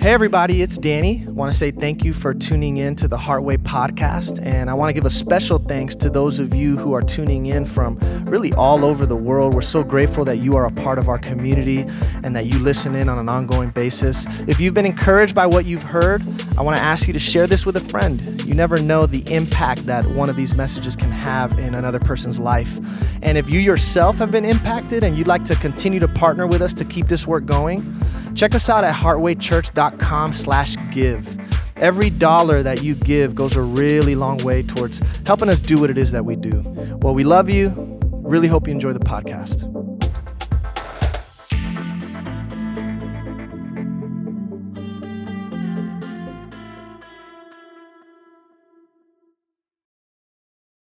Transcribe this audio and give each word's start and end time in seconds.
Hey, 0.00 0.14
everybody, 0.14 0.62
it's 0.62 0.78
Danny. 0.78 1.26
I 1.26 1.30
want 1.30 1.52
to 1.52 1.58
say 1.58 1.72
thank 1.72 2.04
you 2.04 2.14
for 2.14 2.32
tuning 2.32 2.78
in 2.78 2.96
to 2.96 3.06
the 3.06 3.18
Heartway 3.18 3.58
podcast. 3.58 4.42
And 4.42 4.70
I 4.70 4.72
want 4.72 4.88
to 4.88 4.94
give 4.94 5.04
a 5.04 5.10
special 5.10 5.58
thanks 5.58 5.94
to 5.96 6.08
those 6.08 6.38
of 6.38 6.54
you 6.54 6.78
who 6.78 6.94
are 6.94 7.02
tuning 7.02 7.44
in 7.44 7.66
from 7.66 7.98
really 8.30 8.52
all 8.54 8.84
over 8.84 9.04
the 9.04 9.16
world. 9.16 9.54
We're 9.54 9.62
so 9.62 9.82
grateful 9.82 10.24
that 10.24 10.38
you 10.38 10.54
are 10.54 10.66
a 10.66 10.70
part 10.70 10.98
of 10.98 11.08
our 11.08 11.18
community 11.18 11.84
and 12.22 12.34
that 12.36 12.46
you 12.46 12.58
listen 12.60 12.94
in 12.94 13.08
on 13.08 13.18
an 13.18 13.28
ongoing 13.28 13.70
basis. 13.70 14.24
If 14.46 14.60
you've 14.60 14.74
been 14.74 14.86
encouraged 14.86 15.34
by 15.34 15.46
what 15.46 15.66
you've 15.66 15.82
heard, 15.82 16.22
I 16.56 16.62
want 16.62 16.76
to 16.76 16.82
ask 16.82 17.06
you 17.06 17.12
to 17.12 17.18
share 17.18 17.46
this 17.46 17.66
with 17.66 17.76
a 17.76 17.80
friend. 17.80 18.42
You 18.46 18.54
never 18.54 18.80
know 18.80 19.06
the 19.06 19.28
impact 19.32 19.86
that 19.86 20.08
one 20.08 20.30
of 20.30 20.36
these 20.36 20.54
messages 20.54 20.94
can 20.94 21.10
have 21.10 21.58
in 21.58 21.74
another 21.74 21.98
person's 21.98 22.38
life. 22.38 22.78
And 23.22 23.36
if 23.36 23.50
you 23.50 23.58
yourself 23.58 24.16
have 24.16 24.30
been 24.30 24.44
impacted 24.44 25.02
and 25.02 25.18
you'd 25.18 25.26
like 25.26 25.44
to 25.46 25.56
continue 25.56 26.00
to 26.00 26.08
partner 26.08 26.46
with 26.46 26.62
us 26.62 26.72
to 26.74 26.84
keep 26.84 27.08
this 27.08 27.26
work 27.26 27.46
going, 27.46 28.00
check 28.34 28.54
us 28.54 28.68
out 28.68 28.84
at 28.84 28.94
heartwaychurch.com 28.94 30.32
slash 30.32 30.76
give. 30.92 31.36
Every 31.76 32.10
dollar 32.10 32.62
that 32.62 32.82
you 32.82 32.94
give 32.94 33.34
goes 33.34 33.56
a 33.56 33.62
really 33.62 34.14
long 34.14 34.36
way 34.38 34.62
towards 34.62 35.00
helping 35.26 35.48
us 35.48 35.58
do 35.58 35.80
what 35.80 35.90
it 35.90 35.98
is 35.98 36.12
that 36.12 36.24
we 36.24 36.36
do. 36.36 36.62
Well, 37.00 37.14
we 37.14 37.24
love 37.24 37.48
you. 37.48 37.99
Really 38.30 38.46
hope 38.46 38.68
you 38.68 38.72
enjoy 38.72 38.92
the 38.92 39.00
podcast. 39.00 39.62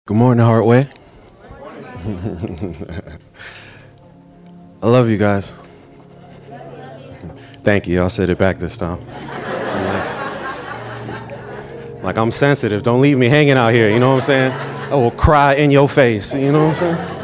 Good 0.07 0.15
morning, 0.15 0.45
Heartway. 0.45 0.89
I 4.81 4.87
love 4.87 5.09
you 5.09 5.17
guys. 5.17 5.59
Thank 7.63 7.85
you. 7.89 7.99
I'll 7.99 8.09
say 8.09 8.23
it 8.23 8.37
back 8.37 8.59
this 8.59 8.77
time. 8.77 9.05
Like, 11.97 12.01
like, 12.01 12.17
I'm 12.17 12.31
sensitive. 12.31 12.81
Don't 12.81 13.01
leave 13.01 13.17
me 13.17 13.27
hanging 13.27 13.57
out 13.57 13.73
here. 13.73 13.89
You 13.89 13.99
know 13.99 14.11
what 14.11 14.23
I'm 14.23 14.27
saying? 14.27 14.51
I 14.53 14.95
will 14.95 15.11
cry 15.11 15.55
in 15.55 15.69
your 15.69 15.89
face. 15.89 16.33
You 16.33 16.53
know 16.53 16.67
what 16.67 16.81
I'm 16.81 16.95
saying? 16.95 17.14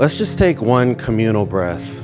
Let's 0.00 0.16
just 0.16 0.38
take 0.38 0.62
one 0.62 0.94
communal 0.94 1.44
breath. 1.44 2.02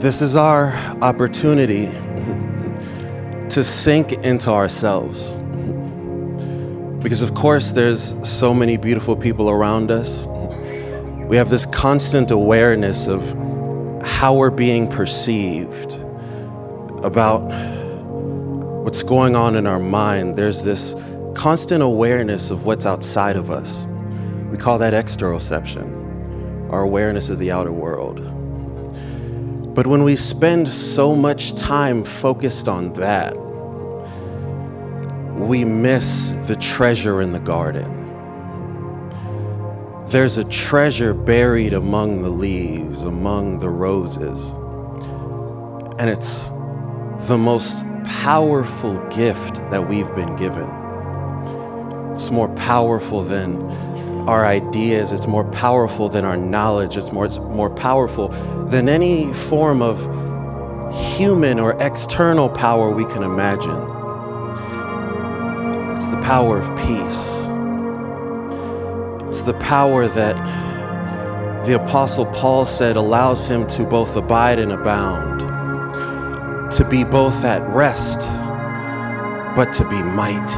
This 0.00 0.22
is 0.22 0.34
our 0.34 0.72
opportunity 1.02 1.90
to 3.50 3.62
sink 3.62 4.12
into 4.24 4.48
ourselves. 4.48 5.34
Because, 7.02 7.20
of 7.20 7.34
course, 7.34 7.72
there's 7.72 8.16
so 8.26 8.54
many 8.54 8.78
beautiful 8.78 9.14
people 9.14 9.50
around 9.50 9.90
us. 9.90 10.26
We 11.28 11.36
have 11.36 11.50
this 11.50 11.66
constant 11.66 12.30
awareness 12.30 13.08
of 13.08 13.20
how 14.02 14.32
we're 14.32 14.48
being 14.48 14.88
perceived, 14.88 15.92
about 17.04 17.77
what's 18.88 19.02
going 19.02 19.36
on 19.36 19.54
in 19.54 19.66
our 19.66 19.78
mind. 19.78 20.34
There's 20.34 20.62
this 20.62 20.94
constant 21.34 21.82
awareness 21.82 22.50
of 22.50 22.64
what's 22.64 22.86
outside 22.86 23.36
of 23.36 23.50
us. 23.50 23.86
We 24.50 24.56
call 24.56 24.78
that 24.78 24.94
exteroception, 24.94 26.72
our 26.72 26.84
awareness 26.84 27.28
of 27.28 27.38
the 27.38 27.52
outer 27.52 27.70
world. 27.70 28.16
But 29.74 29.86
when 29.86 30.04
we 30.04 30.16
spend 30.16 30.68
so 30.68 31.14
much 31.14 31.52
time 31.52 32.02
focused 32.02 32.66
on 32.66 32.94
that, 32.94 33.36
we 35.36 35.66
miss 35.66 36.30
the 36.46 36.56
treasure 36.56 37.20
in 37.20 37.32
the 37.32 37.40
garden. 37.40 37.94
There's 40.06 40.38
a 40.38 40.44
treasure 40.44 41.12
buried 41.12 41.74
among 41.74 42.22
the 42.22 42.30
leaves, 42.30 43.02
among 43.02 43.58
the 43.58 43.68
roses. 43.68 44.48
And 45.98 46.08
it's 46.08 46.48
the 47.28 47.36
most 47.36 47.84
powerful 48.08 48.98
gift 49.08 49.56
that 49.70 49.88
we've 49.88 50.12
been 50.14 50.34
given. 50.36 50.68
It's 52.12 52.30
more 52.30 52.48
powerful 52.56 53.22
than 53.22 53.62
our 54.28 54.44
ideas, 54.44 55.12
it's 55.12 55.26
more 55.26 55.44
powerful 55.44 56.08
than 56.08 56.24
our 56.24 56.36
knowledge, 56.36 56.96
it's 56.96 57.12
more, 57.12 57.24
it's 57.24 57.38
more 57.38 57.70
powerful 57.70 58.28
than 58.66 58.88
any 58.88 59.32
form 59.32 59.80
of 59.80 59.98
human 61.16 61.60
or 61.60 61.76
external 61.82 62.48
power 62.48 62.90
we 62.90 63.04
can 63.04 63.22
imagine. 63.22 63.78
It's 65.96 66.06
the 66.06 66.20
power 66.22 66.58
of 66.58 66.68
peace. 66.76 67.48
It's 69.28 69.42
the 69.42 69.54
power 69.60 70.08
that 70.08 70.36
the 71.66 71.74
Apostle 71.74 72.26
Paul 72.26 72.64
said 72.64 72.96
allows 72.96 73.46
him 73.46 73.66
to 73.68 73.84
both 73.84 74.16
abide 74.16 74.58
and 74.58 74.72
abound, 74.72 75.37
to 76.78 76.88
be 76.88 77.02
both 77.02 77.44
at 77.44 77.60
rest, 77.70 78.20
but 79.56 79.72
to 79.72 79.82
be 79.88 80.00
mighty, 80.00 80.54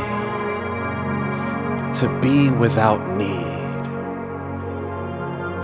to 1.94 2.20
be 2.20 2.50
without 2.50 3.16
need. 3.16 3.46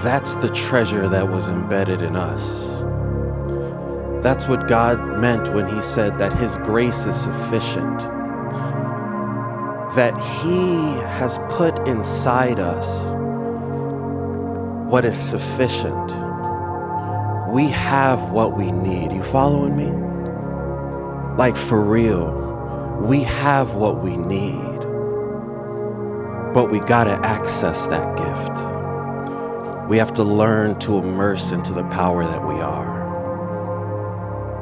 That's 0.03 0.34
the 0.37 0.49
treasure 0.49 1.11
that 1.11 1.28
was 1.28 1.50
embedded 1.50 2.00
in 2.00 2.17
us. 2.17 2.81
That's 4.22 4.49
what 4.49 4.67
God 4.67 5.19
meant 5.19 5.53
when 5.53 5.69
He 5.69 5.83
said 5.83 6.19
that 6.21 6.33
His 6.33 6.56
grace 6.56 7.05
is 7.05 7.17
sufficient. 7.17 7.99
That 9.94 10.15
He 10.41 10.97
has 11.19 11.37
put 11.50 11.87
inside 11.87 12.59
us 12.61 13.15
what 14.91 15.05
is 15.05 15.19
sufficient. 15.19 16.12
We 17.50 17.69
have 17.69 18.31
what 18.31 18.56
we 18.56 18.73
need. 18.73 19.12
You 19.12 19.23
following 19.23 19.77
me? 19.77 20.16
Like 21.36 21.56
for 21.56 21.82
real, 21.82 22.32
we 23.02 23.22
have 23.22 23.74
what 23.74 24.02
we 24.02 24.16
need. 24.16 24.80
But 26.54 26.70
we 26.70 26.80
gotta 26.80 27.20
access 27.26 27.84
that 27.86 28.16
gift. 28.16 29.91
We 29.91 29.98
have 29.98 30.14
to 30.14 30.25
learn 30.25 30.78
to 30.80 30.96
immerse 30.96 31.52
into 31.52 31.75
the 31.75 31.84
power 31.84 32.25
that 32.25 32.42
we 32.42 32.54
are. 32.54 33.04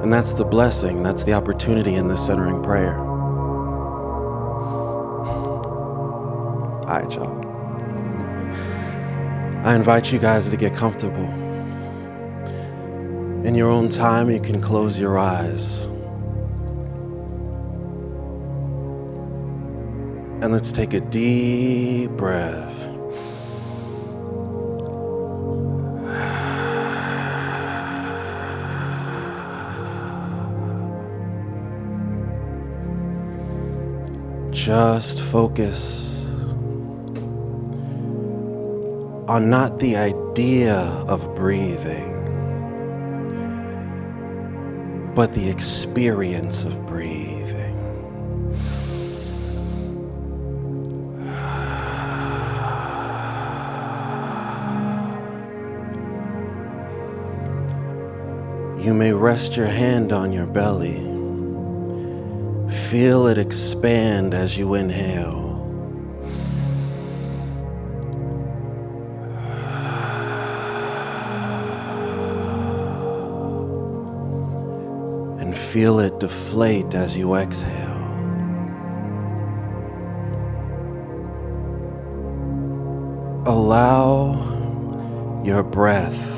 And 0.02 0.12
that's 0.12 0.32
the 0.32 0.44
blessing, 0.44 1.04
that's 1.04 1.22
the 1.22 1.32
opportunity 1.32 1.94
in 1.94 2.08
this 2.08 2.26
centering 2.26 2.60
prayer. 2.60 2.98
All 6.80 6.84
right, 6.86 7.14
y'all. 7.14 7.40
I 9.64 9.76
invite 9.76 10.12
you 10.12 10.18
guys 10.18 10.50
to 10.50 10.56
get 10.56 10.74
comfortable. 10.74 11.24
In 13.46 13.54
your 13.54 13.70
own 13.70 13.88
time, 13.88 14.28
you 14.28 14.40
can 14.40 14.60
close 14.60 14.98
your 14.98 15.16
eyes. 15.18 15.88
And 20.44 20.52
let's 20.52 20.72
take 20.72 20.92
a 20.92 21.00
deep 21.00 22.10
breath. 22.10 22.86
Just 34.52 35.22
focus 35.22 36.26
on 39.26 39.48
not 39.48 39.80
the 39.80 39.96
idea 39.96 40.76
of 41.08 41.34
breathing, 41.34 42.12
but 45.14 45.32
the 45.32 45.48
experience 45.48 46.64
of 46.64 46.84
breathing. 46.84 47.13
Rest 59.24 59.56
your 59.56 59.66
hand 59.66 60.12
on 60.12 60.34
your 60.34 60.44
belly. 60.44 61.00
Feel 62.90 63.26
it 63.26 63.38
expand 63.38 64.34
as 64.34 64.58
you 64.58 64.74
inhale. 64.74 65.62
And 75.40 75.56
feel 75.56 76.00
it 76.00 76.20
deflate 76.20 76.94
as 76.94 77.16
you 77.16 77.34
exhale. 77.34 77.72
Allow 83.46 84.34
your 85.42 85.62
breath 85.62 86.33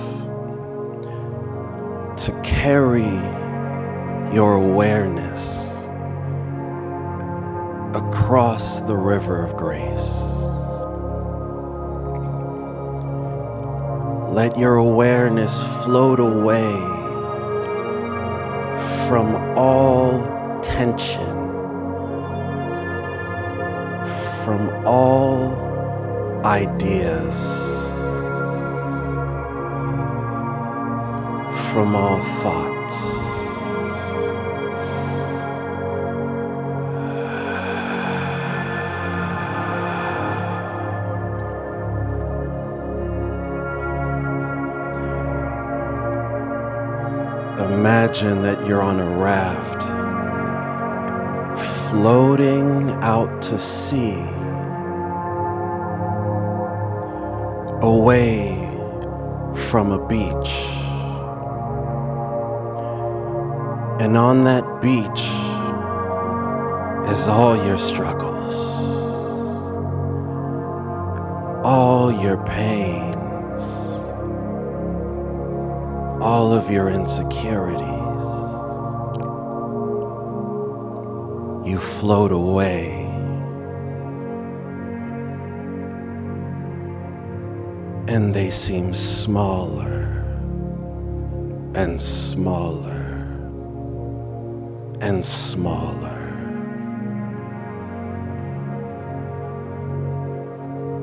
carry 2.67 3.15
your 4.35 4.55
awareness 4.55 5.69
across 7.95 8.81
the 8.81 8.97
river 8.97 9.41
of 9.41 9.57
grace. 9.57 10.11
Let 14.35 14.59
your 14.59 14.75
awareness 14.75 15.63
float 15.85 16.19
away 16.19 16.73
from 19.07 19.37
all 19.57 20.61
tension, 20.61 21.37
from 24.45 24.73
all 24.85 25.55
ideas, 26.45 27.66
from 31.77 31.95
all 31.95 32.23
thoughts. 32.23 32.97
Imagine 47.61 48.41
that 48.41 48.67
you're 48.67 48.81
on 48.81 48.99
a 48.99 49.07
raft 49.19 49.83
floating 51.91 52.91
out 53.03 53.43
to 53.43 53.59
sea, 53.59 54.15
away 57.83 58.57
from 59.69 59.93
a 59.93 60.07
beach. 60.09 60.66
And 64.07 64.17
on 64.17 64.45
that 64.45 64.81
beach 64.81 65.25
is 67.11 67.27
all 67.27 67.57
your 67.67 67.77
struggles, 67.77 68.55
all 71.67 72.13
your 72.13 72.37
pains, 72.45 73.63
all 76.23 76.53
of 76.53 76.71
your 76.71 76.89
insecurities. 76.89 77.83
You 81.69 81.81
float 81.81 82.31
away. 82.31 82.93
And 88.07 88.33
they 88.33 88.51
seem 88.51 88.95
smaller 88.95 90.23
and 91.75 92.01
smaller 92.01 92.96
and 95.07 95.25
smaller. 95.25 96.21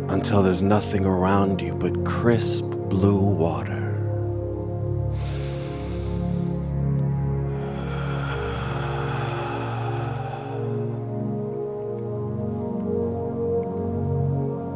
Until 0.10 0.44
there's 0.44 0.62
nothing 0.62 1.06
around 1.06 1.62
you 1.62 1.74
but 1.74 2.04
crisp 2.04 2.66
blue 2.90 3.18
water. 3.18 3.92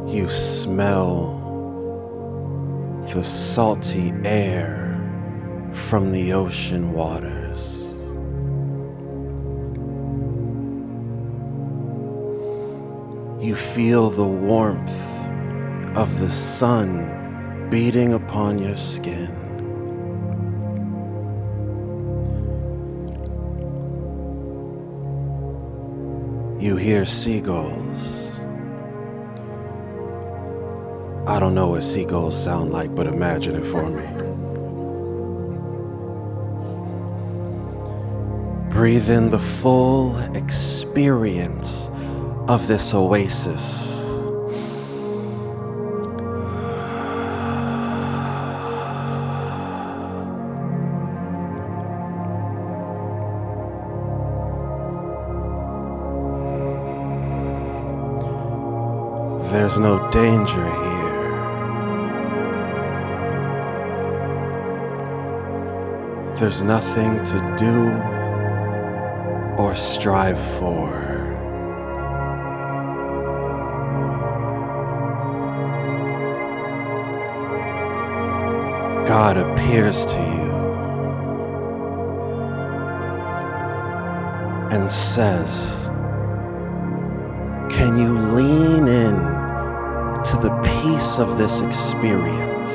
You 0.08 0.26
smell 0.30 1.36
the 3.12 3.22
salty 3.22 4.10
air 4.24 4.96
from 5.70 6.12
the 6.12 6.32
ocean 6.32 6.94
waters. 6.94 7.37
Feel 13.78 14.10
the 14.10 14.26
warmth 14.26 15.24
of 15.96 16.18
the 16.18 16.28
sun 16.28 17.68
beating 17.70 18.12
upon 18.12 18.58
your 18.58 18.76
skin. 18.76 19.30
You 26.58 26.74
hear 26.74 27.04
seagulls. 27.04 28.40
I 31.28 31.38
don't 31.38 31.54
know 31.54 31.68
what 31.68 31.84
seagulls 31.84 32.36
sound 32.36 32.72
like, 32.72 32.92
but 32.96 33.06
imagine 33.06 33.54
it 33.54 33.64
for 33.64 33.88
me. 33.88 34.02
Breathe 38.70 39.08
in 39.08 39.30
the 39.30 39.38
full 39.38 40.18
experience 40.34 41.87
of 42.48 42.66
this 42.66 42.94
oasis. 42.94 43.98
There's 59.52 59.78
no 59.78 60.08
danger 60.10 60.64
here. 60.64 61.08
There's 66.36 66.62
nothing 66.62 67.22
to 67.24 67.54
do 67.58 67.90
or 69.62 69.74
strive 69.74 70.40
for. 70.58 71.17
God 79.08 79.38
appears 79.38 80.04
to 80.04 80.18
you 80.18 80.52
and 84.70 84.92
says, 84.92 85.86
Can 87.74 87.96
you 87.96 88.12
lean 88.12 88.86
in 88.86 89.14
to 90.24 90.36
the 90.42 90.50
peace 90.82 91.18
of 91.18 91.38
this 91.38 91.62
experience 91.62 92.70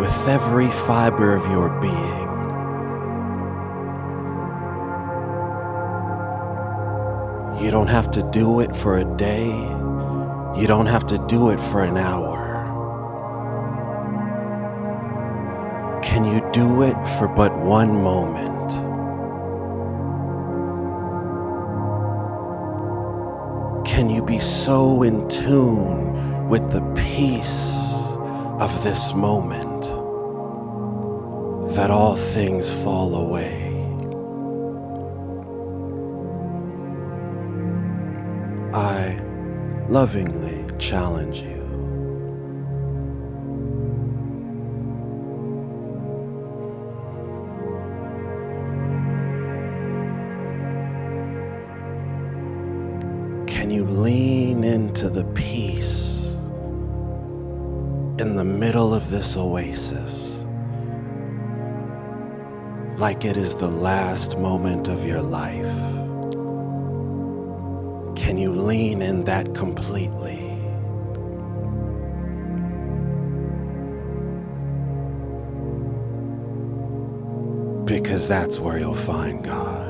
with 0.00 0.28
every 0.28 0.70
fiber 0.70 1.36
of 1.36 1.44
your 1.50 1.68
being? 1.82 2.24
You 7.62 7.70
don't 7.70 7.88
have 7.88 8.10
to 8.12 8.22
do 8.30 8.60
it 8.60 8.74
for 8.74 8.96
a 8.96 9.04
day. 9.04 9.50
You 10.58 10.66
don't 10.66 10.86
have 10.86 11.04
to 11.08 11.18
do 11.28 11.50
it 11.50 11.60
for 11.60 11.82
an 11.82 11.98
hour. 11.98 12.43
Do 16.54 16.82
it 16.82 16.94
for 17.18 17.26
but 17.26 17.52
one 17.58 18.00
moment? 18.00 18.70
Can 23.84 24.08
you 24.08 24.24
be 24.24 24.38
so 24.38 25.02
in 25.02 25.28
tune 25.28 26.48
with 26.48 26.70
the 26.70 26.80
peace 26.94 27.92
of 28.60 28.84
this 28.84 29.12
moment 29.14 29.82
that 31.74 31.90
all 31.90 32.14
things 32.14 32.70
fall 32.70 33.16
away? 33.16 33.72
I 38.72 39.18
lovingly 39.88 40.64
challenge 40.78 41.40
you. 41.40 41.53
In 58.18 58.36
the 58.36 58.44
middle 58.44 58.94
of 58.94 59.10
this 59.10 59.36
oasis 59.36 60.46
like 62.96 63.24
it 63.24 63.36
is 63.36 63.56
the 63.56 63.68
last 63.68 64.38
moment 64.38 64.86
of 64.88 65.04
your 65.04 65.20
life? 65.20 65.64
Can 68.16 68.38
you 68.38 68.52
lean 68.52 69.02
in 69.02 69.24
that 69.24 69.52
completely? 69.52 70.38
Because 77.84 78.28
that's 78.28 78.60
where 78.60 78.78
you'll 78.78 78.94
find 78.94 79.42
God. 79.42 79.83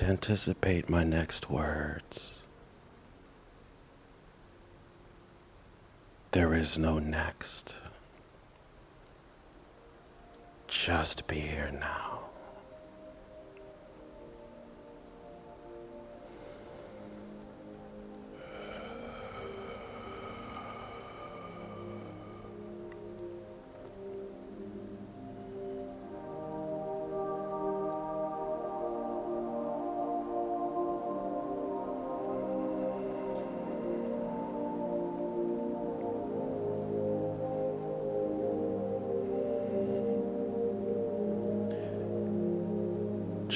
Don't 0.00 0.08
anticipate 0.08 0.88
my 0.88 1.04
next 1.04 1.50
words. 1.50 2.38
There 6.30 6.54
is 6.54 6.78
no 6.78 6.98
next. 6.98 7.74
Just 10.68 11.26
be 11.26 11.40
here 11.40 11.70
now. 11.70 12.19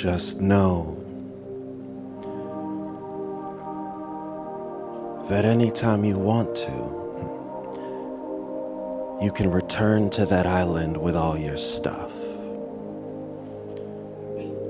Just 0.05 0.39
know 0.39 1.01
that 5.31 5.47
anytime 5.47 6.05
you 6.05 6.19
want 6.19 6.55
to, 6.57 6.71
you 9.25 9.33
can 9.33 9.51
return 9.51 10.11
to 10.11 10.27
that 10.27 10.45
island 10.45 10.99
with 10.99 11.17
all 11.17 11.39
your 11.39 11.57
stuff, 11.57 12.13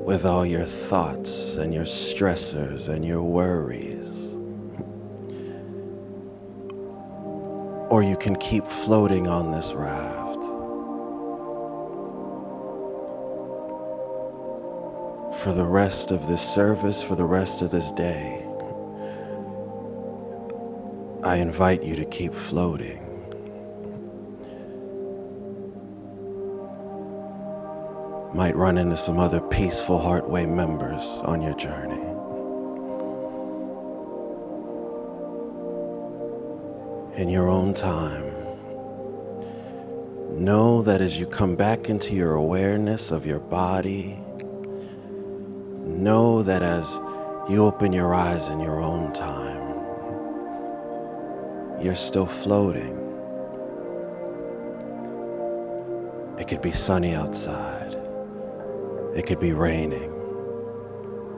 with 0.06 0.24
all 0.24 0.46
your 0.46 0.66
thoughts 0.66 1.56
and 1.56 1.74
your 1.74 1.82
stressors 1.82 2.88
and 2.88 3.04
your 3.04 3.24
worries. 3.24 4.34
Or 7.90 8.04
you 8.04 8.16
can 8.16 8.36
keep 8.36 8.64
floating 8.64 9.26
on 9.26 9.50
this 9.50 9.72
raft. 9.72 10.23
For 15.44 15.52
the 15.52 15.62
rest 15.62 16.10
of 16.10 16.26
this 16.26 16.40
service, 16.40 17.02
for 17.02 17.16
the 17.16 17.24
rest 17.24 17.60
of 17.60 17.70
this 17.70 17.92
day, 17.92 18.42
I 21.22 21.36
invite 21.36 21.82
you 21.82 21.96
to 21.96 22.06
keep 22.06 22.32
floating. 22.32 22.98
Might 28.32 28.56
run 28.56 28.78
into 28.78 28.96
some 28.96 29.18
other 29.18 29.42
peaceful 29.42 30.00
Heartway 30.00 30.48
members 30.48 31.20
on 31.26 31.42
your 31.42 31.54
journey. 31.56 32.00
In 37.20 37.28
your 37.28 37.50
own 37.50 37.74
time, 37.74 38.32
know 40.42 40.80
that 40.80 41.02
as 41.02 41.20
you 41.20 41.26
come 41.26 41.54
back 41.54 41.90
into 41.90 42.14
your 42.14 42.32
awareness 42.32 43.10
of 43.10 43.26
your 43.26 43.40
body, 43.40 44.18
know 46.04 46.42
that 46.42 46.62
as 46.62 47.00
you 47.48 47.64
open 47.64 47.90
your 47.90 48.14
eyes 48.14 48.48
in 48.48 48.60
your 48.60 48.78
own 48.80 49.10
time, 49.14 49.62
you're 51.82 51.94
still 51.94 52.26
floating. 52.26 52.92
It 56.38 56.46
could 56.46 56.60
be 56.60 56.72
sunny 56.72 57.14
outside, 57.14 57.96
it 59.16 59.26
could 59.26 59.40
be 59.40 59.52
raining. 59.52 60.10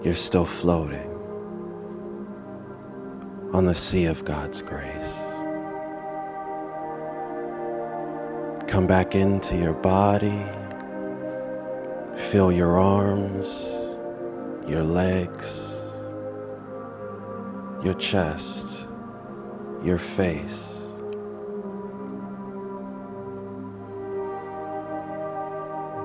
You're 0.03 0.15
still 0.15 0.45
floating 0.45 1.11
on 3.53 3.67
the 3.67 3.75
sea 3.75 4.07
of 4.07 4.25
God's 4.25 4.63
grace. 4.63 5.23
Come 8.67 8.87
back 8.89 9.15
into 9.15 9.57
your 9.57 9.75
body, 9.75 10.43
feel 12.31 12.51
your 12.51 12.81
arms 12.81 13.76
your 14.67 14.83
legs, 14.83 15.81
your 17.85 17.95
chest, 17.95 18.89
your 19.83 19.99
face. 19.99 20.83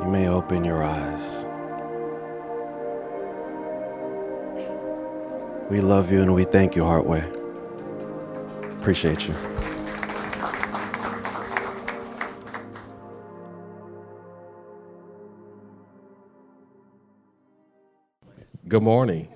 You 0.01 0.07
may 0.07 0.27
open 0.27 0.63
your 0.63 0.83
eyes. 0.83 1.45
We 5.69 5.79
love 5.81 6.11
you 6.11 6.21
and 6.21 6.35
we 6.35 6.43
thank 6.43 6.75
you, 6.75 6.83
Heartway. 6.83 7.23
Appreciate 8.79 9.27
you. 9.27 9.60
Good 18.71 18.83
morning. 18.83 19.27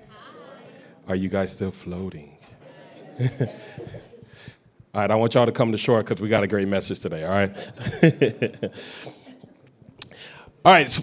Are 1.08 1.14
you 1.14 1.28
guys 1.28 1.52
still 1.52 1.70
floating? 1.70 2.38
all 3.20 3.28
right, 4.94 5.10
I 5.10 5.14
want 5.14 5.34
y'all 5.34 5.44
to 5.44 5.52
come 5.52 5.72
to 5.72 5.76
shore 5.76 6.02
because 6.02 6.22
we 6.22 6.30
got 6.30 6.42
a 6.42 6.46
great 6.46 6.66
message 6.68 7.00
today, 7.00 7.22
all 7.22 7.32
right? 7.32 7.70
all 10.64 10.72
right, 10.72 10.90
so, 10.90 11.02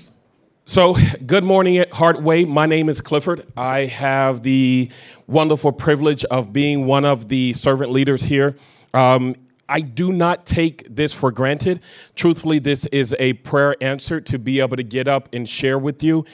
so 0.66 0.96
good 1.28 1.44
morning 1.44 1.78
at 1.78 1.92
Heartway. 1.92 2.48
My 2.48 2.66
name 2.66 2.90
is 2.90 3.02
Clifford. 3.02 3.46
I 3.56 3.82
have 3.82 4.42
the 4.42 4.90
wonderful 5.28 5.72
privilege 5.72 6.26
of 6.26 6.52
being 6.52 6.88
one 6.88 7.06
of 7.06 7.28
the 7.28 7.54
servant 7.54 7.92
leaders 7.92 8.24
here. 8.24 8.56
Um, 8.96 9.36
I 9.70 9.82
do 9.82 10.12
not 10.12 10.48
take 10.48 10.88
this 10.90 11.14
for 11.14 11.32
granted. 11.32 11.84
Truthfully, 12.16 12.58
this 12.58 12.88
is 12.88 13.16
a 13.20 13.34
prayer 13.34 13.76
answer 13.80 14.20
to 14.22 14.40
be 14.40 14.60
able 14.60 14.78
to 14.78 14.84
get 14.84 15.08
up 15.08 15.30
and 15.34 15.48
share 15.48 15.78
with 15.78 16.02
you 16.02 16.26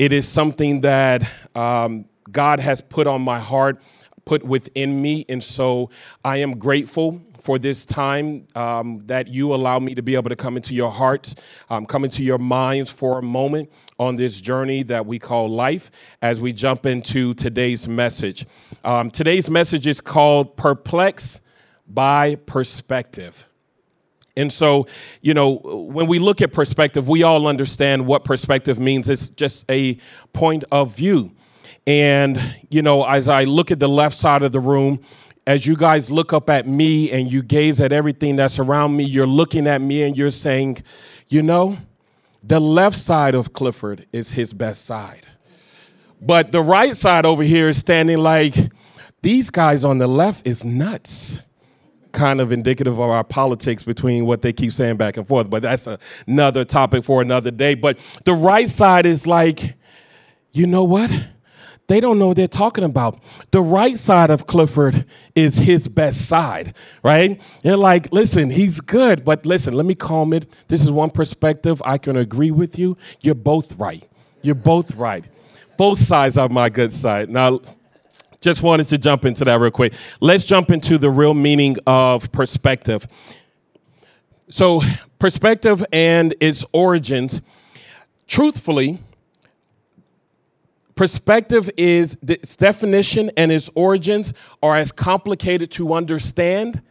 it 0.00 0.14
is 0.14 0.26
something 0.26 0.80
that 0.80 1.30
um, 1.54 2.06
God 2.32 2.58
has 2.58 2.80
put 2.80 3.06
on 3.06 3.20
my 3.20 3.38
heart, 3.38 3.82
put 4.24 4.42
within 4.42 5.02
me. 5.02 5.26
And 5.28 5.44
so 5.44 5.90
I 6.24 6.38
am 6.38 6.58
grateful 6.58 7.20
for 7.42 7.58
this 7.58 7.84
time 7.84 8.46
um, 8.54 9.02
that 9.08 9.28
you 9.28 9.52
allow 9.54 9.78
me 9.78 9.94
to 9.94 10.00
be 10.00 10.14
able 10.14 10.30
to 10.30 10.36
come 10.36 10.56
into 10.56 10.72
your 10.72 10.90
hearts, 10.90 11.34
um, 11.68 11.84
come 11.84 12.04
into 12.04 12.22
your 12.22 12.38
minds 12.38 12.90
for 12.90 13.18
a 13.18 13.22
moment 13.22 13.70
on 13.98 14.16
this 14.16 14.40
journey 14.40 14.82
that 14.84 15.04
we 15.04 15.18
call 15.18 15.50
life 15.50 15.90
as 16.22 16.40
we 16.40 16.54
jump 16.54 16.86
into 16.86 17.34
today's 17.34 17.86
message. 17.86 18.46
Um, 18.82 19.10
today's 19.10 19.50
message 19.50 19.86
is 19.86 20.00
called 20.00 20.56
Perplex 20.56 21.42
by 21.86 22.36
Perspective. 22.36 23.49
And 24.36 24.52
so, 24.52 24.86
you 25.20 25.34
know, 25.34 25.56
when 25.58 26.06
we 26.06 26.18
look 26.18 26.40
at 26.40 26.52
perspective, 26.52 27.08
we 27.08 27.22
all 27.22 27.46
understand 27.46 28.06
what 28.06 28.24
perspective 28.24 28.78
means. 28.78 29.08
It's 29.08 29.30
just 29.30 29.64
a 29.70 29.98
point 30.32 30.64
of 30.70 30.94
view. 30.94 31.32
And, 31.86 32.40
you 32.70 32.82
know, 32.82 33.04
as 33.04 33.28
I 33.28 33.44
look 33.44 33.70
at 33.70 33.80
the 33.80 33.88
left 33.88 34.16
side 34.16 34.42
of 34.42 34.52
the 34.52 34.60
room, 34.60 35.00
as 35.46 35.66
you 35.66 35.76
guys 35.76 36.10
look 36.10 36.32
up 36.32 36.48
at 36.50 36.66
me 36.68 37.10
and 37.10 37.30
you 37.32 37.42
gaze 37.42 37.80
at 37.80 37.92
everything 37.92 38.36
that's 38.36 38.58
around 38.58 38.96
me, 38.96 39.04
you're 39.04 39.26
looking 39.26 39.66
at 39.66 39.80
me 39.80 40.02
and 40.02 40.16
you're 40.16 40.30
saying, 40.30 40.78
you 41.28 41.42
know, 41.42 41.76
the 42.42 42.60
left 42.60 42.96
side 42.96 43.34
of 43.34 43.52
Clifford 43.52 44.06
is 44.12 44.30
his 44.30 44.54
best 44.54 44.84
side. 44.84 45.26
But 46.20 46.52
the 46.52 46.62
right 46.62 46.96
side 46.96 47.26
over 47.26 47.42
here 47.42 47.70
is 47.70 47.78
standing 47.78 48.18
like, 48.18 48.54
these 49.22 49.50
guys 49.50 49.84
on 49.84 49.98
the 49.98 50.06
left 50.06 50.46
is 50.46 50.64
nuts 50.64 51.40
kind 52.12 52.40
of 52.40 52.52
indicative 52.52 52.98
of 52.98 53.10
our 53.10 53.24
politics 53.24 53.82
between 53.82 54.26
what 54.26 54.42
they 54.42 54.52
keep 54.52 54.72
saying 54.72 54.96
back 54.96 55.16
and 55.16 55.26
forth. 55.26 55.50
But 55.50 55.62
that's 55.62 55.88
another 56.26 56.64
topic 56.64 57.04
for 57.04 57.22
another 57.22 57.50
day. 57.50 57.74
But 57.74 57.98
the 58.24 58.34
right 58.34 58.68
side 58.68 59.06
is 59.06 59.26
like, 59.26 59.76
you 60.52 60.66
know 60.66 60.84
what? 60.84 61.10
they 61.90 61.98
don't 61.98 62.20
know 62.20 62.28
what 62.28 62.36
they're 62.36 62.46
talking 62.46 62.84
about. 62.84 63.20
The 63.50 63.60
right 63.60 63.98
side 63.98 64.30
of 64.30 64.46
Clifford 64.46 65.04
is 65.34 65.56
his 65.56 65.88
best 65.88 66.28
side, 66.28 66.76
right? 67.02 67.40
They're 67.64 67.76
like, 67.76 68.12
listen, 68.12 68.48
he's 68.48 68.80
good, 68.80 69.24
but 69.24 69.44
listen, 69.44 69.74
let 69.74 69.86
me 69.86 69.96
calm 69.96 70.32
it. 70.32 70.46
This 70.68 70.82
is 70.82 70.92
one 70.92 71.10
perspective. 71.10 71.82
I 71.84 71.98
can 71.98 72.16
agree 72.16 72.52
with 72.52 72.78
you. 72.78 72.96
You're 73.22 73.34
both 73.34 73.76
right. 73.76 74.08
You're 74.40 74.54
both 74.54 74.94
right. 74.94 75.24
Both 75.76 75.98
sides 75.98 76.38
are 76.38 76.48
my 76.48 76.68
good 76.68 76.92
side. 76.92 77.28
Now, 77.28 77.60
just 78.40 78.62
wanted 78.62 78.86
to 78.88 78.98
jump 78.98 79.24
into 79.24 79.44
that 79.44 79.60
real 79.60 79.70
quick. 79.70 79.94
Let's 80.20 80.44
jump 80.44 80.70
into 80.70 80.98
the 80.98 81.10
real 81.10 81.34
meaning 81.34 81.76
of 81.86 82.32
perspective. 82.32 83.06
So, 84.48 84.80
perspective 85.18 85.84
and 85.92 86.34
its 86.40 86.64
origins, 86.72 87.40
truthfully, 88.26 88.98
perspective 90.94 91.70
is 91.76 92.18
its 92.26 92.56
definition 92.56 93.30
and 93.36 93.52
its 93.52 93.70
origins 93.74 94.32
are 94.62 94.76
as 94.76 94.90
complicated 94.90 95.70
to 95.72 95.94
understand 95.94 96.82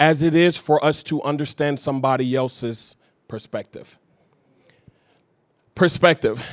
as 0.00 0.22
it 0.22 0.34
is 0.34 0.56
for 0.56 0.84
us 0.84 1.02
to 1.04 1.22
understand 1.22 1.78
somebody 1.78 2.34
else's 2.34 2.96
perspective. 3.26 3.98
Perspective, 5.74 6.44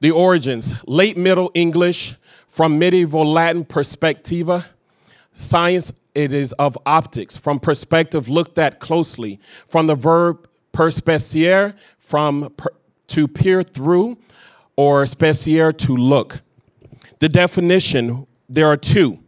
the 0.00 0.10
origins, 0.10 0.74
late 0.86 1.16
Middle 1.16 1.50
English 1.54 2.16
from 2.56 2.78
medieval 2.78 3.30
Latin 3.30 3.66
perspectiva, 3.66 4.64
science 5.34 5.92
it 6.14 6.32
is 6.32 6.54
of 6.54 6.78
optics, 6.86 7.36
from 7.36 7.60
perspective 7.60 8.30
looked 8.30 8.56
at 8.56 8.80
closely, 8.80 9.38
from 9.66 9.86
the 9.86 9.94
verb 9.94 10.48
perspiciere, 10.72 11.74
from 11.98 12.50
per, 12.56 12.70
to 13.08 13.28
peer 13.28 13.62
through, 13.62 14.16
or 14.74 15.04
spiciere 15.04 15.70
to 15.70 15.94
look. 15.98 16.40
The 17.18 17.28
definition, 17.28 18.26
there 18.48 18.68
are 18.68 18.78
two. 18.78 19.18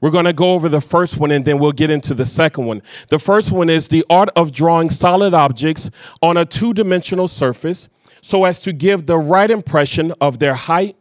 We're 0.00 0.10
going 0.10 0.26
to 0.26 0.32
go 0.32 0.52
over 0.52 0.68
the 0.68 0.80
first 0.80 1.16
one 1.16 1.32
and 1.32 1.44
then 1.44 1.58
we'll 1.58 1.72
get 1.72 1.90
into 1.90 2.14
the 2.14 2.24
second 2.24 2.66
one. 2.66 2.82
The 3.08 3.18
first 3.18 3.50
one 3.50 3.68
is 3.68 3.88
the 3.88 4.04
art 4.08 4.28
of 4.36 4.52
drawing 4.52 4.90
solid 4.90 5.34
objects 5.34 5.90
on 6.22 6.36
a 6.36 6.44
two 6.44 6.72
dimensional 6.72 7.26
surface 7.26 7.88
so 8.20 8.44
as 8.44 8.60
to 8.60 8.72
give 8.72 9.06
the 9.06 9.18
right 9.18 9.50
impression 9.50 10.12
of 10.20 10.38
their 10.38 10.54
height, 10.54 10.96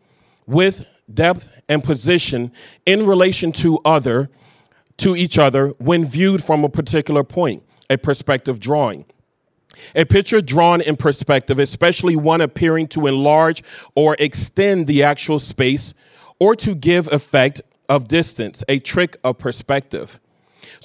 width, 0.47 0.87
depth, 1.13 1.51
and 1.67 1.83
position 1.83 2.51
in 2.85 3.05
relation 3.05 3.51
to 3.51 3.79
other 3.85 4.29
to 4.97 5.15
each 5.15 5.37
other 5.37 5.69
when 5.77 6.05
viewed 6.05 6.43
from 6.43 6.63
a 6.63 6.69
particular 6.69 7.23
point, 7.23 7.63
a 7.89 7.97
perspective 7.97 8.59
drawing. 8.59 9.05
A 9.93 10.05
picture 10.05 10.41
drawn 10.41 10.79
in 10.81 10.95
perspective, 10.95 11.59
especially 11.59 12.15
one 12.15 12.41
appearing 12.41 12.87
to 12.89 13.07
enlarge 13.07 13.61
or 13.93 14.15
extend 14.19 14.87
the 14.87 15.03
actual 15.03 15.37
space 15.37 15.93
or 16.39 16.55
to 16.55 16.75
give 16.75 17.11
effect 17.11 17.61
of 17.89 18.07
distance, 18.07 18.63
a 18.69 18.79
trick 18.79 19.17
of 19.23 19.37
perspective. 19.37 20.19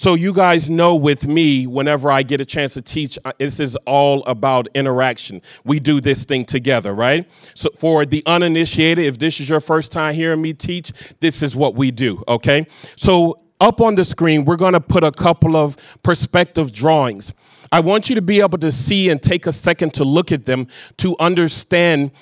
So, 0.01 0.15
you 0.15 0.33
guys 0.33 0.71
know 0.71 0.95
with 0.95 1.27
me, 1.27 1.67
whenever 1.67 2.11
I 2.11 2.23
get 2.23 2.41
a 2.41 2.47
chance 2.47 2.73
to 2.73 2.81
teach, 2.81 3.19
uh, 3.27 3.33
this 3.39 3.61
is 3.61 3.77
all 3.85 4.25
about 4.25 4.67
interaction. 4.75 5.43
We 5.65 5.79
do 5.79 6.01
this 6.01 6.25
thing 6.25 6.47
together, 6.47 6.95
right? 6.95 7.29
So, 7.55 7.69
for 7.77 8.07
the 8.07 8.23
uninitiated, 8.25 9.05
if 9.05 9.19
this 9.19 9.41
is 9.41 9.51
your 9.51 9.61
first 9.61 9.93
time 9.93 10.15
hearing 10.15 10.41
me 10.41 10.55
teach, 10.55 10.91
this 11.21 11.43
is 11.43 11.55
what 11.55 11.75
we 11.75 11.91
do, 11.91 12.25
okay? 12.29 12.67
So, 12.97 13.41
up 13.61 13.83
on 13.83 13.95
the 13.95 14.07
screen, 14.07 14.47
we're 14.47 14.57
to 14.57 14.81
put 14.81 15.05
a 15.05 15.13
couple 15.13 15.55
of 15.55 15.77
perspective 16.03 16.73
drawings. 16.73 17.35
I 17.71 17.81
want 17.81 18.09
you 18.09 18.15
to 18.15 18.23
be 18.23 18.41
able 18.41 18.57
to 18.57 18.73
see 18.73 19.11
and 19.11 19.23
take 19.23 19.47
a 19.47 19.53
second 19.53 19.93
to 19.95 20.05
look 20.05 20.33
at 20.33 20.47
them 20.47 20.69
to 20.97 21.15
understand 21.21 22.13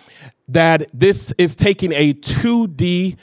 that 0.48 0.86
this 0.92 1.32
is 1.38 1.54
taking 1.54 1.92
a 1.92 2.14
2D 2.14 3.16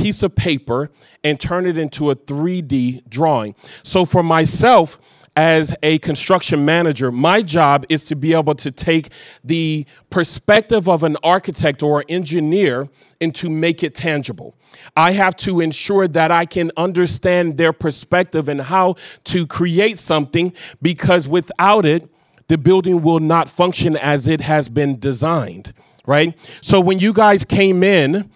piece 0.00 0.22
of 0.22 0.34
paper 0.34 0.90
and 1.22 1.38
turn 1.38 1.66
it 1.66 1.76
into 1.76 2.10
a 2.10 2.16
3D 2.16 3.08
drawing. 3.08 3.54
So 3.82 4.04
for 4.04 4.22
myself, 4.22 4.98
as 5.36 5.76
a 5.82 5.98
construction 5.98 6.64
manager, 6.64 7.12
my 7.12 7.40
job 7.40 7.86
is 7.88 8.06
to 8.06 8.16
be 8.16 8.34
able 8.34 8.54
to 8.56 8.70
take 8.70 9.10
the 9.44 9.86
perspective 10.10 10.88
of 10.88 11.02
an 11.02 11.16
architect 11.22 11.82
or 11.82 12.04
engineer 12.08 12.88
and 13.20 13.34
to 13.36 13.48
make 13.48 13.82
it 13.82 13.94
tangible. 13.94 14.56
I 14.96 15.12
have 15.12 15.36
to 15.36 15.60
ensure 15.60 16.08
that 16.08 16.30
I 16.32 16.46
can 16.46 16.72
understand 16.76 17.58
their 17.58 17.72
perspective 17.72 18.48
and 18.48 18.60
how 18.60 18.96
to 19.24 19.46
create 19.46 19.98
something 19.98 20.52
because 20.82 21.28
without 21.28 21.86
it, 21.86 22.08
the 22.48 22.58
building 22.58 23.02
will 23.02 23.20
not 23.20 23.48
function 23.48 23.96
as 23.96 24.26
it 24.26 24.40
has 24.40 24.68
been 24.68 24.98
designed, 24.98 25.72
right? 26.06 26.36
So 26.60 26.80
when 26.80 26.98
you 26.98 27.12
guys 27.12 27.44
came 27.44 27.84
in, 27.84 28.30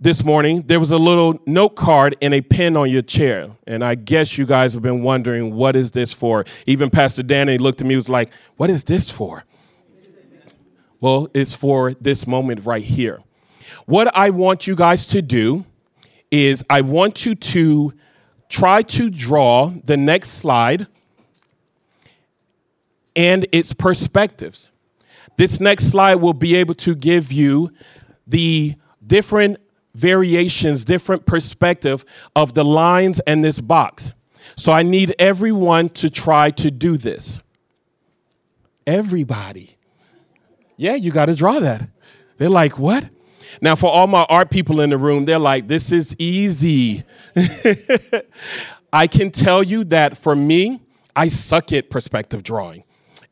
this 0.00 0.24
morning, 0.24 0.62
there 0.62 0.80
was 0.80 0.90
a 0.90 0.96
little 0.96 1.38
note 1.44 1.76
card 1.76 2.16
and 2.22 2.32
a 2.32 2.40
pen 2.40 2.74
on 2.76 2.88
your 2.88 3.02
chair. 3.02 3.48
And 3.66 3.84
I 3.84 3.94
guess 3.94 4.38
you 4.38 4.46
guys 4.46 4.72
have 4.72 4.82
been 4.82 5.02
wondering, 5.02 5.54
what 5.54 5.76
is 5.76 5.90
this 5.90 6.12
for? 6.12 6.46
Even 6.66 6.88
Pastor 6.88 7.22
Danny 7.22 7.58
looked 7.58 7.82
at 7.82 7.86
me 7.86 7.96
was 7.96 8.08
like, 8.08 8.32
what 8.56 8.70
is 8.70 8.82
this 8.84 9.10
for? 9.10 9.44
Well, 11.00 11.28
it's 11.34 11.54
for 11.54 11.92
this 11.94 12.26
moment 12.26 12.64
right 12.64 12.82
here. 12.82 13.20
What 13.84 14.14
I 14.16 14.30
want 14.30 14.66
you 14.66 14.74
guys 14.74 15.06
to 15.08 15.20
do 15.20 15.66
is 16.30 16.64
I 16.70 16.80
want 16.80 17.26
you 17.26 17.34
to 17.34 17.92
try 18.48 18.82
to 18.82 19.10
draw 19.10 19.70
the 19.84 19.96
next 19.96 20.30
slide 20.30 20.86
and 23.14 23.46
its 23.52 23.74
perspectives. 23.74 24.70
This 25.36 25.60
next 25.60 25.90
slide 25.90 26.16
will 26.16 26.34
be 26.34 26.54
able 26.56 26.74
to 26.76 26.94
give 26.94 27.32
you 27.32 27.70
the 28.26 28.74
different 29.06 29.58
variations, 29.94 30.84
different 30.84 31.26
perspective 31.26 32.04
of 32.36 32.54
the 32.54 32.64
lines 32.64 33.20
and 33.20 33.44
this 33.44 33.60
box. 33.60 34.12
So 34.56 34.72
I 34.72 34.82
need 34.82 35.14
everyone 35.18 35.88
to 35.90 36.10
try 36.10 36.50
to 36.52 36.70
do 36.70 36.96
this. 36.96 37.40
Everybody. 38.86 39.70
Yeah, 40.76 40.94
you 40.94 41.12
got 41.12 41.26
to 41.26 41.34
draw 41.34 41.60
that. 41.60 41.88
They're 42.38 42.48
like, 42.48 42.78
what? 42.78 43.04
Now, 43.60 43.76
for 43.76 43.90
all 43.90 44.06
my 44.06 44.24
art 44.24 44.50
people 44.50 44.80
in 44.80 44.90
the 44.90 44.98
room, 44.98 45.24
they're 45.24 45.38
like, 45.38 45.68
this 45.68 45.92
is 45.92 46.14
easy. 46.18 47.04
I 48.92 49.06
can 49.06 49.30
tell 49.30 49.62
you 49.62 49.84
that 49.84 50.16
for 50.16 50.34
me, 50.34 50.80
I 51.14 51.28
suck 51.28 51.72
at 51.72 51.90
perspective 51.90 52.42
drawing, 52.42 52.84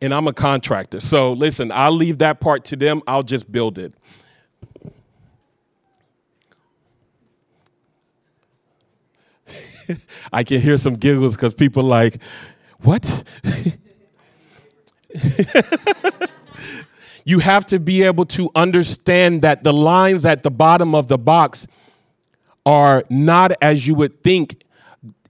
and 0.03 0.13
I'm 0.13 0.27
a 0.29 0.33
contractor. 0.33 1.01
So 1.01 1.33
listen, 1.33 1.73
I'll 1.73 1.93
leave 1.93 2.19
that 2.19 2.41
part 2.41 2.65
to 2.67 2.77
them, 2.77 3.03
I'll 3.07 3.23
just 3.23 3.51
build 3.51 3.79
it. 3.79 3.95
I 10.33 10.45
can 10.45 10.61
hear 10.61 10.77
some 10.77 10.95
giggles 10.95 11.37
because 11.37 11.55
people 11.55 11.83
like, 11.83 12.21
what? 12.81 13.25
you 17.25 17.39
have 17.41 17.67
to 17.67 17.79
be 17.79 18.03
able 18.03 18.25
to 18.27 18.51
understand 18.55 19.43
that 19.43 19.65
the 19.65 19.73
lines 19.73 20.25
at 20.25 20.43
the 20.43 20.51
bottom 20.51 20.95
of 20.95 21.09
the 21.09 21.19
box 21.19 21.67
are 22.67 23.05
not 23.09 23.53
as 23.63 23.87
you 23.87 23.95
would 23.95 24.23
think 24.23 24.63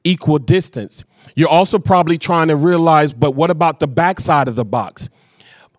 equal 0.05 0.39
distance. 0.39 1.05
You're 1.35 1.49
also 1.49 1.79
probably 1.79 2.19
trying 2.19 2.49
to 2.49 2.57
realize, 2.57 3.15
but 3.15 3.33
what 3.33 3.51
about 3.51 3.81
the 3.81 3.87
backside 3.87 4.49
of 4.49 4.57
the 4.57 4.65
box? 4.65 5.09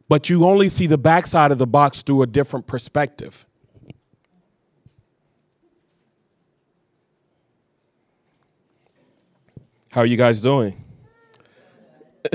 But 0.08 0.30
you 0.30 0.46
only 0.46 0.70
see 0.70 0.88
the 0.88 0.98
backside 0.98 1.52
of 1.52 1.58
the 1.58 1.68
box 1.68 2.02
through 2.02 2.24
a 2.24 2.28
different 2.28 2.68
perspective. 2.68 3.46
How 9.92 10.02
are 10.02 10.06
you 10.06 10.18
guys 10.18 10.40
doing? 10.40 10.76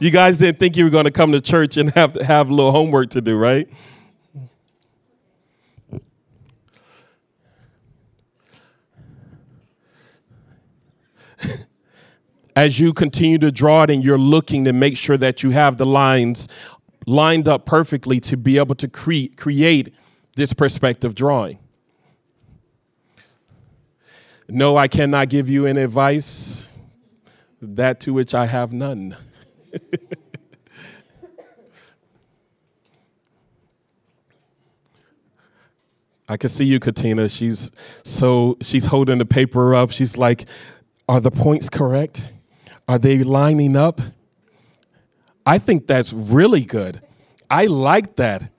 you 0.00 0.10
guys 0.10 0.38
didn't 0.38 0.58
think 0.58 0.76
you 0.76 0.82
were 0.82 0.90
going 0.90 1.04
to 1.04 1.12
come 1.12 1.30
to 1.30 1.40
church 1.40 1.76
and 1.76 1.90
have 1.92 2.14
to 2.14 2.24
have 2.24 2.50
a 2.50 2.54
little 2.54 2.72
homework 2.72 3.10
to 3.10 3.20
do, 3.20 3.36
right? 3.36 3.68
As 12.56 12.80
you 12.80 12.92
continue 12.92 13.38
to 13.38 13.52
draw 13.52 13.84
it 13.84 13.90
and 13.90 14.02
you're 14.04 14.18
looking 14.18 14.64
to 14.64 14.72
make 14.72 14.96
sure 14.96 15.16
that 15.16 15.44
you 15.44 15.50
have 15.50 15.76
the 15.76 15.86
lines 15.86 16.48
lined 17.06 17.46
up 17.46 17.64
perfectly 17.64 18.18
to 18.18 18.36
be 18.36 18.58
able 18.58 18.74
to 18.74 18.88
cre- 18.88 19.32
create 19.36 19.94
this 20.34 20.52
perspective 20.52 21.14
drawing. 21.14 21.60
No, 24.48 24.78
I 24.78 24.88
cannot 24.88 25.28
give 25.28 25.48
you 25.50 25.66
any 25.66 25.82
advice, 25.82 26.68
that 27.60 28.00
to 28.00 28.14
which 28.14 28.34
I 28.34 28.46
have 28.46 28.72
none. 28.72 29.14
I 36.30 36.36
can 36.36 36.48
see 36.48 36.64
you, 36.64 36.80
Katina. 36.80 37.28
She's 37.28 37.70
so 38.04 38.56
she's 38.62 38.86
holding 38.86 39.18
the 39.18 39.26
paper 39.26 39.74
up. 39.74 39.90
She's 39.90 40.16
like, 40.18 40.46
"Are 41.08 41.20
the 41.20 41.30
points 41.30 41.68
correct? 41.70 42.32
Are 42.86 42.98
they 42.98 43.22
lining 43.22 43.76
up?" 43.76 44.00
I 45.44 45.58
think 45.58 45.86
that's 45.86 46.12
really 46.12 46.64
good. 46.64 47.00
I 47.50 47.66
like 47.66 48.16
that. 48.16 48.50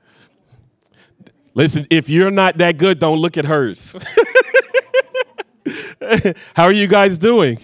Listen, 1.53 1.85
if 1.91 2.09
you're 2.09 2.31
not 2.31 2.57
that 2.57 2.77
good, 2.77 2.99
don't 2.99 3.19
look 3.19 3.37
at 3.37 3.45
hers. 3.45 3.95
How 6.55 6.63
are 6.63 6.71
you 6.71 6.87
guys 6.87 7.17
doing? 7.17 7.59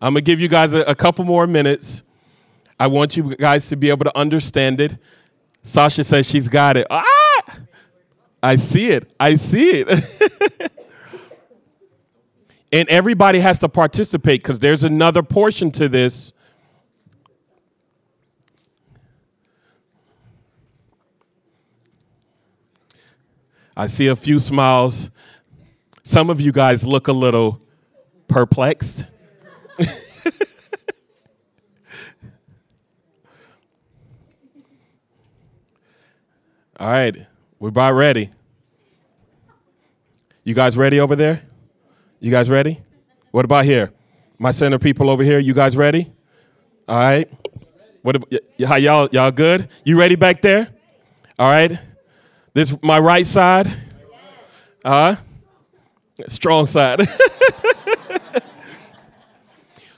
I'm 0.00 0.12
gonna 0.12 0.20
give 0.20 0.40
you 0.40 0.48
guys 0.48 0.74
a, 0.74 0.80
a, 0.82 0.94
couple 0.94 1.24
more 1.24 1.46
minutes. 1.46 2.02
I 2.78 2.86
want 2.86 3.16
you 3.16 3.34
guys 3.36 3.68
to 3.70 3.76
be 3.76 3.88
able 3.88 4.04
to 4.04 4.16
understand 4.16 4.80
it. 4.80 4.98
Sasha 5.62 6.04
says 6.04 6.28
she's 6.28 6.48
got 6.48 6.76
it. 6.76 6.86
Ah! 6.90 7.58
I 8.42 8.56
see 8.56 8.90
it. 8.90 9.10
I 9.18 9.34
see 9.34 9.70
it. 9.70 10.72
and 12.72 12.88
everybody 12.88 13.40
has 13.40 13.58
to 13.60 13.68
participate 13.68 14.42
because 14.42 14.58
there's 14.58 14.84
another 14.84 15.22
portion 15.22 15.70
to 15.72 15.88
this 15.88 16.32
I 23.76 23.86
see 23.86 24.06
a 24.06 24.16
few 24.16 24.38
smiles. 24.38 25.10
Some 26.02 26.30
of 26.30 26.40
you 26.40 26.50
guys 26.50 26.86
look 26.86 27.08
a 27.08 27.12
little 27.12 27.60
perplexed. 28.26 29.06
All 36.78 36.90
right, 36.90 37.26
we're 37.58 37.68
about 37.68 37.92
ready. 37.92 38.30
You 40.44 40.54
guys 40.54 40.76
ready 40.76 41.00
over 41.00 41.16
there? 41.16 41.42
You 42.20 42.30
guys 42.30 42.48
ready? 42.48 42.80
What 43.30 43.44
about 43.44 43.64
here? 43.66 43.92
My 44.38 44.52
center 44.52 44.78
people 44.78 45.10
over 45.10 45.22
here, 45.22 45.38
you 45.38 45.52
guys 45.52 45.76
ready? 45.76 46.12
All 46.88 46.98
right. 46.98 47.28
What 48.02 48.22
how 48.64 48.76
y'all 48.76 49.08
y'all 49.10 49.30
good? 49.32 49.68
You 49.84 49.98
ready 49.98 50.16
back 50.16 50.40
there? 50.40 50.68
All 51.38 51.50
right. 51.50 51.78
This 52.56 52.74
my 52.82 52.98
right 52.98 53.26
side. 53.26 53.70
Uh, 54.82 55.16
strong 56.26 56.64
side. 56.64 57.00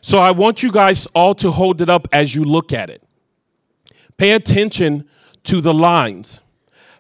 so 0.01 0.19
I 0.19 0.33
want 0.33 0.65
you 0.65 0.73
guys 0.73 1.07
all 1.15 1.37
to 1.37 1.53
hold 1.53 1.81
it 1.81 1.89
up 1.89 2.09
as 2.13 2.35
you 2.35 2.45
look 2.45 2.73
at 2.73 2.91
it. 2.91 3.01
Pay 4.17 4.33
attention 4.33 5.09
to 5.45 5.61
the 5.61 5.73
lines. 5.73 6.41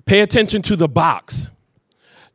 Pay 0.04 0.20
attention 0.20 0.62
to 0.62 0.76
the 0.76 0.86
box. 0.86 1.50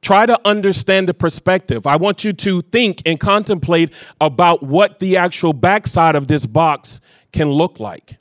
Try 0.02 0.26
to 0.26 0.38
understand 0.44 1.08
the 1.08 1.14
perspective. 1.14 1.88
I 1.88 1.96
want 1.96 2.26
you 2.26 2.34
to 2.34 2.62
think 2.62 3.04
and 3.06 3.18
contemplate 3.18 3.94
about 4.20 4.64
what 4.64 5.00
the 5.00 5.16
actual 5.16 5.54
backside 5.54 6.18
of 6.18 6.28
this 6.28 6.46
box 6.46 7.00
can 7.32 7.50
look 7.50 7.80
like. 7.80 8.18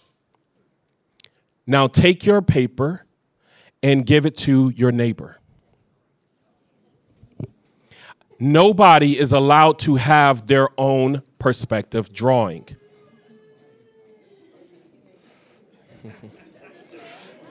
Now 1.66 1.88
take 1.88 2.24
your 2.24 2.40
paper 2.40 3.04
and 3.82 4.06
give 4.06 4.26
it 4.26 4.36
to 4.38 4.70
your 4.70 4.92
neighbor. 4.92 5.38
Nobody 8.38 9.18
is 9.18 9.32
allowed 9.32 9.78
to 9.80 9.96
have 9.96 10.46
their 10.46 10.68
own 10.78 11.22
perspective 11.38 12.12
drawing. 12.12 12.66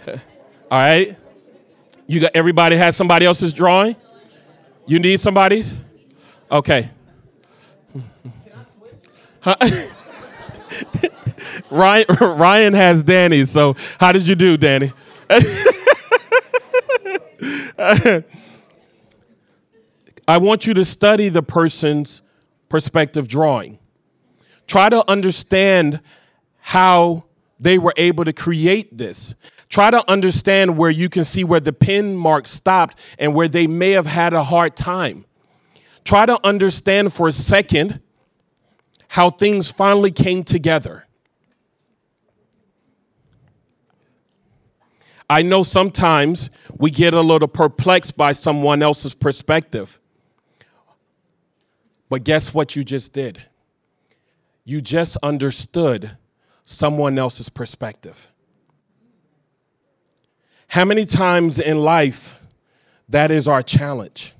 All 0.07 0.17
right? 0.71 1.15
You 2.07 2.19
got 2.19 2.31
everybody 2.35 2.75
has 2.75 2.97
somebody 2.97 3.25
else's 3.25 3.53
drawing? 3.53 3.95
You 4.85 4.99
need 4.99 5.19
somebody's? 5.21 5.73
Okay. 6.51 6.89
Ryan, 11.69 12.05
Ryan 12.21 12.73
has 12.73 13.03
Danny, 13.03 13.45
so 13.45 13.75
how 13.99 14.11
did 14.11 14.27
you 14.27 14.35
do, 14.35 14.57
Danny? 14.57 14.91
I 20.27 20.37
want 20.37 20.67
you 20.67 20.73
to 20.75 20.85
study 20.85 21.29
the 21.29 21.41
person's 21.41 22.21
perspective 22.69 23.27
drawing. 23.27 23.79
Try 24.67 24.89
to 24.89 25.09
understand 25.09 26.01
how 26.59 27.25
they 27.59 27.79
were 27.79 27.93
able 27.97 28.23
to 28.25 28.33
create 28.33 28.95
this. 28.97 29.33
Try 29.67 29.89
to 29.89 30.09
understand 30.09 30.77
where 30.77 30.89
you 30.89 31.09
can 31.09 31.23
see 31.23 31.43
where 31.43 31.59
the 31.59 31.73
pen 31.73 32.15
mark 32.15 32.45
stopped 32.45 32.99
and 33.17 33.33
where 33.33 33.47
they 33.47 33.67
may 33.67 33.91
have 33.91 34.05
had 34.05 34.33
a 34.33 34.43
hard 34.43 34.75
time. 34.75 35.25
Try 36.03 36.25
to 36.25 36.39
understand 36.43 37.13
for 37.13 37.27
a 37.27 37.31
second 37.31 38.01
how 39.07 39.29
things 39.29 39.71
finally 39.71 40.11
came 40.11 40.43
together. 40.43 41.07
I 45.31 45.43
know 45.43 45.63
sometimes 45.63 46.49
we 46.77 46.91
get 46.91 47.13
a 47.13 47.21
little 47.21 47.47
perplexed 47.47 48.17
by 48.17 48.33
someone 48.33 48.83
else's 48.83 49.13
perspective. 49.13 49.97
But 52.09 52.25
guess 52.25 52.53
what 52.53 52.75
you 52.75 52.83
just 52.83 53.13
did? 53.13 53.41
You 54.65 54.81
just 54.81 55.15
understood 55.23 56.17
someone 56.65 57.17
else's 57.17 57.47
perspective. 57.47 58.29
How 60.67 60.83
many 60.83 61.05
times 61.05 61.59
in 61.59 61.79
life 61.79 62.37
that 63.07 63.31
is 63.31 63.47
our 63.47 63.63
challenge? 63.63 64.33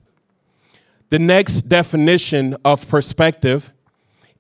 The 1.07 1.19
next 1.19 1.69
definition 1.69 2.57
of 2.65 2.85
perspective 2.89 3.71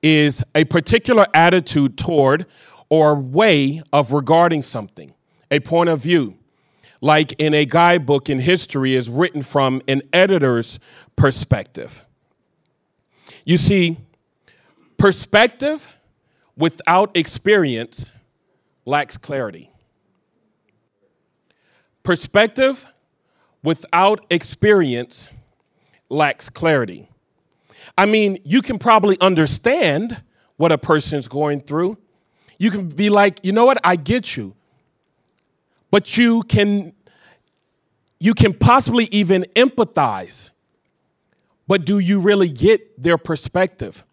is 0.01 0.43
a 0.53 0.65
particular 0.65 1.27
attitude 1.33 1.97
toward 1.97 2.45
or 2.89 3.15
way 3.15 3.81
of 3.93 4.11
regarding 4.11 4.63
something, 4.63 5.13
a 5.49 5.61
point 5.61 5.87
of 5.87 6.01
view 6.01 6.39
like 7.01 7.33
in 7.33 7.53
a 7.55 7.65
guidebook 7.65 8.29
in 8.29 8.39
history, 8.39 8.95
is 8.95 9.09
written 9.09 9.41
from 9.41 9.81
an 9.87 10.03
editor's 10.13 10.79
perspective. 11.15 12.05
You 13.43 13.57
see, 13.57 13.97
perspective 14.97 15.97
without 16.55 17.17
experience 17.17 18.11
lacks 18.85 19.17
clarity. 19.17 19.71
Perspective 22.03 22.85
without 23.63 24.25
experience 24.29 25.29
lacks 26.09 26.49
clarity. 26.49 27.07
I 27.97 28.05
mean, 28.05 28.39
you 28.43 28.61
can 28.61 28.77
probably 28.77 29.17
understand 29.19 30.21
what 30.57 30.71
a 30.71 30.77
person's 30.77 31.27
going 31.27 31.61
through. 31.61 31.97
You 32.59 32.69
can 32.69 32.89
be 32.89 33.09
like, 33.09 33.39
you 33.43 33.51
know 33.51 33.65
what, 33.65 33.79
I 33.83 33.95
get 33.95 34.37
you 34.37 34.55
but 35.91 36.17
you 36.17 36.41
can 36.43 36.93
you 38.19 38.33
can 38.33 38.53
possibly 38.53 39.07
even 39.11 39.43
empathize 39.55 40.51
but 41.67 41.85
do 41.85 41.99
you 41.99 42.19
really 42.19 42.49
get 42.49 43.01
their 43.01 43.17
perspective 43.17 44.03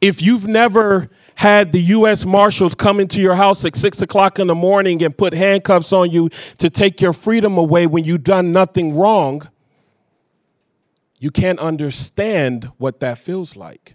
if 0.00 0.22
you've 0.22 0.46
never 0.46 1.08
had 1.34 1.72
the 1.72 1.80
U.S. 1.80 2.24
Marshals 2.24 2.74
come 2.74 3.00
into 3.00 3.20
your 3.20 3.34
house 3.34 3.64
at 3.64 3.76
six 3.76 4.02
o'clock 4.02 4.38
in 4.38 4.46
the 4.46 4.54
morning 4.54 5.02
and 5.02 5.16
put 5.16 5.32
handcuffs 5.32 5.92
on 5.92 6.10
you 6.10 6.28
to 6.58 6.68
take 6.68 7.00
your 7.00 7.12
freedom 7.12 7.56
away 7.56 7.86
when 7.86 8.04
you've 8.04 8.24
done 8.24 8.52
nothing 8.52 8.96
wrong, 8.96 9.48
you 11.20 11.30
can't 11.30 11.58
understand 11.58 12.70
what 12.78 13.00
that 13.00 13.18
feels 13.18 13.56
like. 13.56 13.94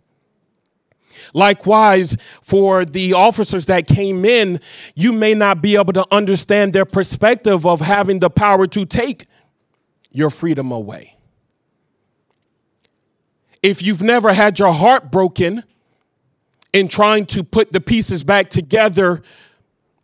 Likewise, 1.33 2.17
for 2.41 2.85
the 2.85 3.13
officers 3.13 3.65
that 3.67 3.87
came 3.87 4.25
in, 4.25 4.59
you 4.95 5.13
may 5.13 5.33
not 5.33 5.61
be 5.61 5.75
able 5.75 5.93
to 5.93 6.05
understand 6.11 6.73
their 6.73 6.85
perspective 6.85 7.65
of 7.65 7.81
having 7.81 8.19
the 8.19 8.29
power 8.29 8.67
to 8.67 8.85
take 8.85 9.25
your 10.11 10.29
freedom 10.29 10.71
away. 10.71 11.17
If 13.61 13.81
you've 13.81 14.01
never 14.01 14.33
had 14.33 14.59
your 14.59 14.73
heart 14.73 15.11
broken 15.11 15.63
in 16.73 16.87
trying 16.87 17.25
to 17.27 17.43
put 17.43 17.71
the 17.71 17.79
pieces 17.79 18.23
back 18.23 18.49
together, 18.49 19.21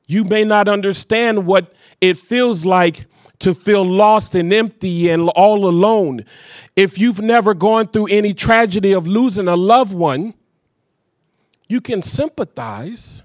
you 0.08 0.24
may 0.24 0.44
not 0.44 0.68
understand 0.68 1.46
what 1.46 1.74
it 2.00 2.18
feels 2.18 2.66
like 2.66 3.06
to 3.40 3.54
feel 3.54 3.84
lost 3.84 4.36
and 4.36 4.54
empty 4.54 5.10
and 5.10 5.30
all 5.30 5.68
alone. 5.68 6.26
If 6.76 6.98
you've 6.98 7.22
never 7.22 7.54
gone 7.54 7.88
through 7.88 8.08
any 8.08 8.34
tragedy 8.34 8.94
of 8.94 9.08
losing 9.08 9.48
a 9.48 9.56
loved 9.56 9.94
one, 9.94 10.34
you 11.70 11.80
can 11.80 12.02
sympathize, 12.02 13.24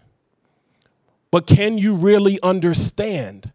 but 1.33 1.48
can 1.48 1.78
you 1.78 1.96
really 1.96 2.38
understand? 2.42 3.50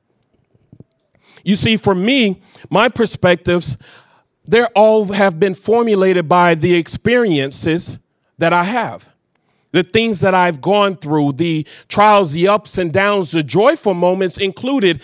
You 1.44 1.56
see, 1.56 1.78
for 1.78 1.96
me, 1.96 2.42
my 2.70 2.90
perspectives, 2.90 3.78
they 4.46 4.66
all 4.76 5.06
have 5.06 5.40
been 5.40 5.54
formulated 5.54 6.28
by 6.28 6.56
the 6.56 6.76
experiences 6.76 8.00
that 8.40 8.52
I 8.52 8.64
have. 8.66 9.08
The 9.72 9.84
things 9.84 10.20
that 10.22 10.34
I've 10.34 10.60
gone 10.60 10.98
through, 10.98 11.34
the 11.34 11.66
trials, 11.88 12.32
the 12.32 12.48
ups 12.48 12.80
and 12.80 12.92
downs, 12.92 13.32
the 13.32 13.44
joyful 13.44 13.94
moments 13.94 14.38
included, 14.38 15.04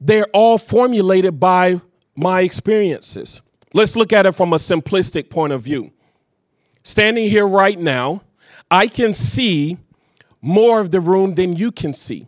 they're 0.00 0.26
all 0.32 0.58
formulated 0.58 1.38
by 1.38 1.80
my 2.16 2.40
experiences. 2.40 3.40
Let's 3.72 3.94
look 3.94 4.12
at 4.12 4.26
it 4.26 4.32
from 4.32 4.52
a 4.52 4.56
simplistic 4.56 5.30
point 5.30 5.52
of 5.52 5.62
view. 5.62 5.92
Standing 6.82 7.30
here 7.30 7.46
right 7.46 7.78
now, 7.78 8.22
I 8.74 8.88
can 8.88 9.12
see 9.12 9.78
more 10.42 10.80
of 10.80 10.90
the 10.90 11.00
room 11.00 11.36
than 11.36 11.54
you 11.54 11.70
can 11.70 11.94
see. 11.94 12.26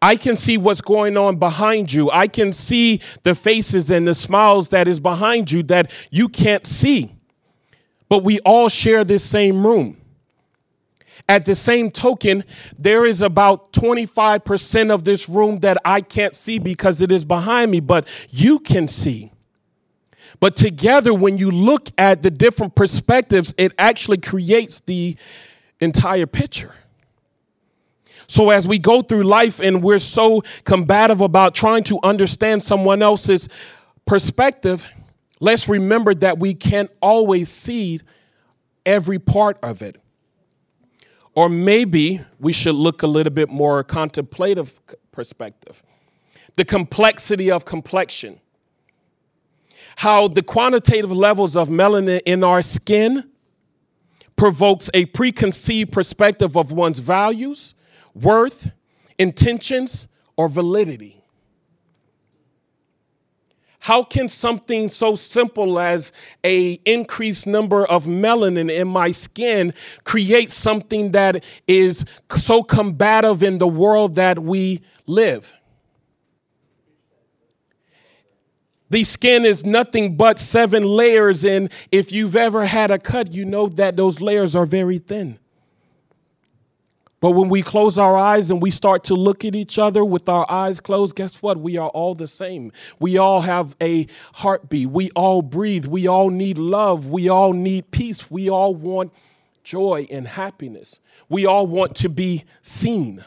I 0.00 0.16
can 0.16 0.34
see 0.34 0.56
what's 0.56 0.80
going 0.80 1.18
on 1.18 1.36
behind 1.36 1.92
you. 1.92 2.10
I 2.10 2.28
can 2.28 2.54
see 2.54 3.02
the 3.24 3.34
faces 3.34 3.90
and 3.90 4.08
the 4.08 4.14
smiles 4.14 4.70
that 4.70 4.88
is 4.88 5.00
behind 5.00 5.52
you 5.52 5.62
that 5.64 5.90
you 6.10 6.30
can't 6.30 6.66
see. 6.66 7.14
But 8.08 8.24
we 8.24 8.38
all 8.40 8.70
share 8.70 9.04
this 9.04 9.22
same 9.22 9.66
room. 9.66 9.98
At 11.28 11.44
the 11.44 11.54
same 11.54 11.90
token, 11.90 12.44
there 12.78 13.04
is 13.04 13.20
about 13.20 13.74
25% 13.74 14.90
of 14.90 15.04
this 15.04 15.28
room 15.28 15.60
that 15.60 15.76
I 15.84 16.00
can't 16.00 16.34
see 16.34 16.58
because 16.58 17.02
it 17.02 17.12
is 17.12 17.26
behind 17.26 17.70
me, 17.70 17.80
but 17.80 18.08
you 18.30 18.60
can 18.60 18.88
see. 18.88 19.30
But 20.40 20.56
together, 20.56 21.12
when 21.12 21.36
you 21.36 21.50
look 21.50 21.90
at 21.98 22.22
the 22.22 22.30
different 22.30 22.74
perspectives, 22.74 23.52
it 23.58 23.74
actually 23.78 24.18
creates 24.18 24.80
the 24.80 25.18
entire 25.80 26.26
picture. 26.26 26.74
So, 28.26 28.50
as 28.50 28.68
we 28.68 28.78
go 28.78 29.02
through 29.02 29.24
life 29.24 29.58
and 29.58 29.82
we're 29.82 29.98
so 29.98 30.42
combative 30.64 31.20
about 31.20 31.54
trying 31.54 31.82
to 31.84 31.98
understand 32.02 32.62
someone 32.62 33.02
else's 33.02 33.48
perspective, 34.06 34.86
let's 35.40 35.68
remember 35.68 36.14
that 36.14 36.38
we 36.38 36.54
can't 36.54 36.90
always 37.02 37.48
see 37.48 38.00
every 38.86 39.18
part 39.18 39.58
of 39.62 39.82
it. 39.82 40.00
Or 41.34 41.48
maybe 41.48 42.20
we 42.38 42.52
should 42.52 42.74
look 42.74 43.02
a 43.02 43.06
little 43.06 43.32
bit 43.32 43.48
more 43.48 43.82
contemplative 43.82 44.78
perspective. 45.12 45.82
The 46.56 46.64
complexity 46.64 47.50
of 47.50 47.64
complexion. 47.64 48.40
How 49.96 50.28
the 50.28 50.42
quantitative 50.42 51.12
levels 51.12 51.56
of 51.56 51.68
melanin 51.68 52.20
in 52.26 52.42
our 52.44 52.62
skin 52.62 53.29
provokes 54.40 54.88
a 54.94 55.04
preconceived 55.04 55.92
perspective 55.92 56.56
of 56.56 56.72
one's 56.72 56.98
values, 56.98 57.74
worth, 58.14 58.72
intentions, 59.18 60.08
or 60.34 60.48
validity. 60.48 61.22
How 63.80 64.02
can 64.02 64.30
something 64.30 64.88
so 64.88 65.14
simple 65.14 65.78
as 65.78 66.10
a 66.42 66.80
increased 66.86 67.46
number 67.46 67.84
of 67.84 68.06
melanin 68.06 68.70
in 68.70 68.88
my 68.88 69.10
skin 69.10 69.74
create 70.04 70.50
something 70.50 71.12
that 71.12 71.44
is 71.68 72.06
so 72.34 72.62
combative 72.62 73.42
in 73.42 73.58
the 73.58 73.68
world 73.68 74.14
that 74.14 74.38
we 74.38 74.80
live? 75.06 75.52
The 78.90 79.04
skin 79.04 79.44
is 79.44 79.64
nothing 79.64 80.16
but 80.16 80.38
seven 80.38 80.82
layers, 80.82 81.44
and 81.44 81.72
if 81.92 82.10
you've 82.10 82.36
ever 82.36 82.66
had 82.66 82.90
a 82.90 82.98
cut, 82.98 83.32
you 83.32 83.44
know 83.44 83.68
that 83.68 83.96
those 83.96 84.20
layers 84.20 84.56
are 84.56 84.66
very 84.66 84.98
thin. 84.98 85.38
But 87.20 87.32
when 87.32 87.50
we 87.50 87.62
close 87.62 87.98
our 87.98 88.16
eyes 88.16 88.50
and 88.50 88.62
we 88.62 88.70
start 88.70 89.04
to 89.04 89.14
look 89.14 89.44
at 89.44 89.54
each 89.54 89.78
other 89.78 90.04
with 90.04 90.28
our 90.28 90.50
eyes 90.50 90.80
closed, 90.80 91.14
guess 91.14 91.40
what? 91.42 91.58
We 91.58 91.76
are 91.76 91.90
all 91.90 92.14
the 92.14 92.26
same. 92.26 92.72
We 92.98 93.18
all 93.18 93.42
have 93.42 93.76
a 93.80 94.06
heartbeat. 94.32 94.88
We 94.88 95.10
all 95.10 95.42
breathe. 95.42 95.84
We 95.84 96.08
all 96.08 96.30
need 96.30 96.56
love. 96.56 97.08
We 97.08 97.28
all 97.28 97.52
need 97.52 97.90
peace. 97.90 98.30
We 98.30 98.48
all 98.48 98.74
want 98.74 99.12
joy 99.62 100.06
and 100.10 100.26
happiness. 100.26 100.98
We 101.28 101.44
all 101.44 101.66
want 101.66 101.94
to 101.96 102.08
be 102.08 102.44
seen. 102.62 103.22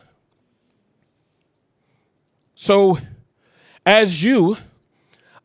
So, 2.56 2.98
as 3.86 4.24
you, 4.24 4.58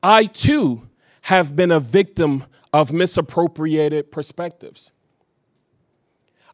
I 0.03 0.27
too 0.27 0.89
have 1.23 1.57
been 1.57 1.71
a 1.71 1.81
victim 1.81 2.45
of 2.73 2.93
misappropriated 2.93 4.11
perspectives. 4.11 4.93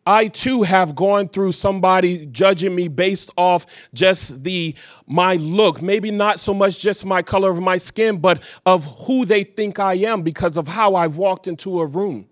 I 0.07 0.29
too 0.29 0.63
have 0.63 0.95
gone 0.95 1.29
through 1.29 1.53
somebody 1.53 2.27
judging 2.27 2.75
me 2.75 2.89
based 2.89 3.31
off 3.39 3.89
just 3.95 4.45
the 4.45 4.75
my 5.07 5.37
look, 5.37 5.81
maybe 5.81 6.11
not 6.11 6.41
so 6.41 6.53
much 6.53 6.79
just 6.79 7.07
my 7.07 7.23
color 7.23 7.51
of 7.51 7.61
my 7.61 7.79
skin, 7.79 8.19
but 8.19 8.43
of 8.67 8.85
who 9.07 9.25
they 9.25 9.45
think 9.45 9.79
I 9.79 9.95
am 9.95 10.23
because 10.23 10.57
of 10.59 10.69
how 10.69 10.95
I've 10.95 11.17
walked 11.17 11.47
into 11.47 11.81
a 11.81 11.87
room. 11.87 12.29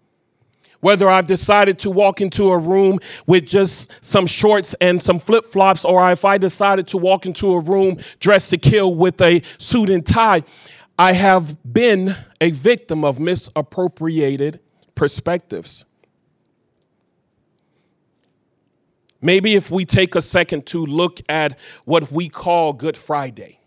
Whether 0.81 1.09
I've 1.09 1.29
decided 1.29 1.79
to 1.81 1.91
walk 1.91 2.21
into 2.21 2.51
a 2.51 2.59
room 2.59 2.99
with 3.27 3.47
just 3.47 4.05
some 4.05 4.27
shorts 4.27 4.75
and 4.81 5.01
some 5.01 5.21
flip 5.21 5.47
flops, 5.47 5.85
or 5.85 6.11
if 6.11 6.25
I 6.25 6.39
decided 6.39 6.89
to 6.89 6.99
walk 6.99 7.25
into 7.25 7.55
a 7.55 7.61
room 7.61 7.99
dressed 8.19 8.51
to 8.51 8.59
kill 8.59 8.95
with 8.95 9.21
a 9.21 9.43
suit 9.59 9.89
and 9.89 10.05
tie, 10.05 10.43
I 10.99 11.13
have 11.13 11.57
been 11.65 12.15
a 12.41 12.51
victim 12.51 13.05
of 13.05 13.19
misappropriated 13.19 14.61
perspectives. 14.95 15.85
Maybe 19.21 19.55
if 19.55 19.71
we 19.71 19.85
take 19.85 20.15
a 20.15 20.23
second 20.23 20.67
to 20.67 20.85
look 20.85 21.21
at 21.29 21.59
what 21.85 22.11
we 22.11 22.29
call 22.29 22.73
Good 22.73 22.97
Friday. 22.97 23.59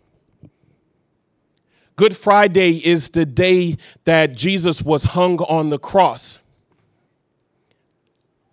Good 1.96 2.14
Friday 2.14 2.86
is 2.86 3.10
the 3.10 3.24
day 3.24 3.78
that 4.04 4.34
Jesus 4.34 4.82
was 4.82 5.02
hung 5.02 5.40
on 5.40 5.70
the 5.70 5.78
cross. 5.78 6.40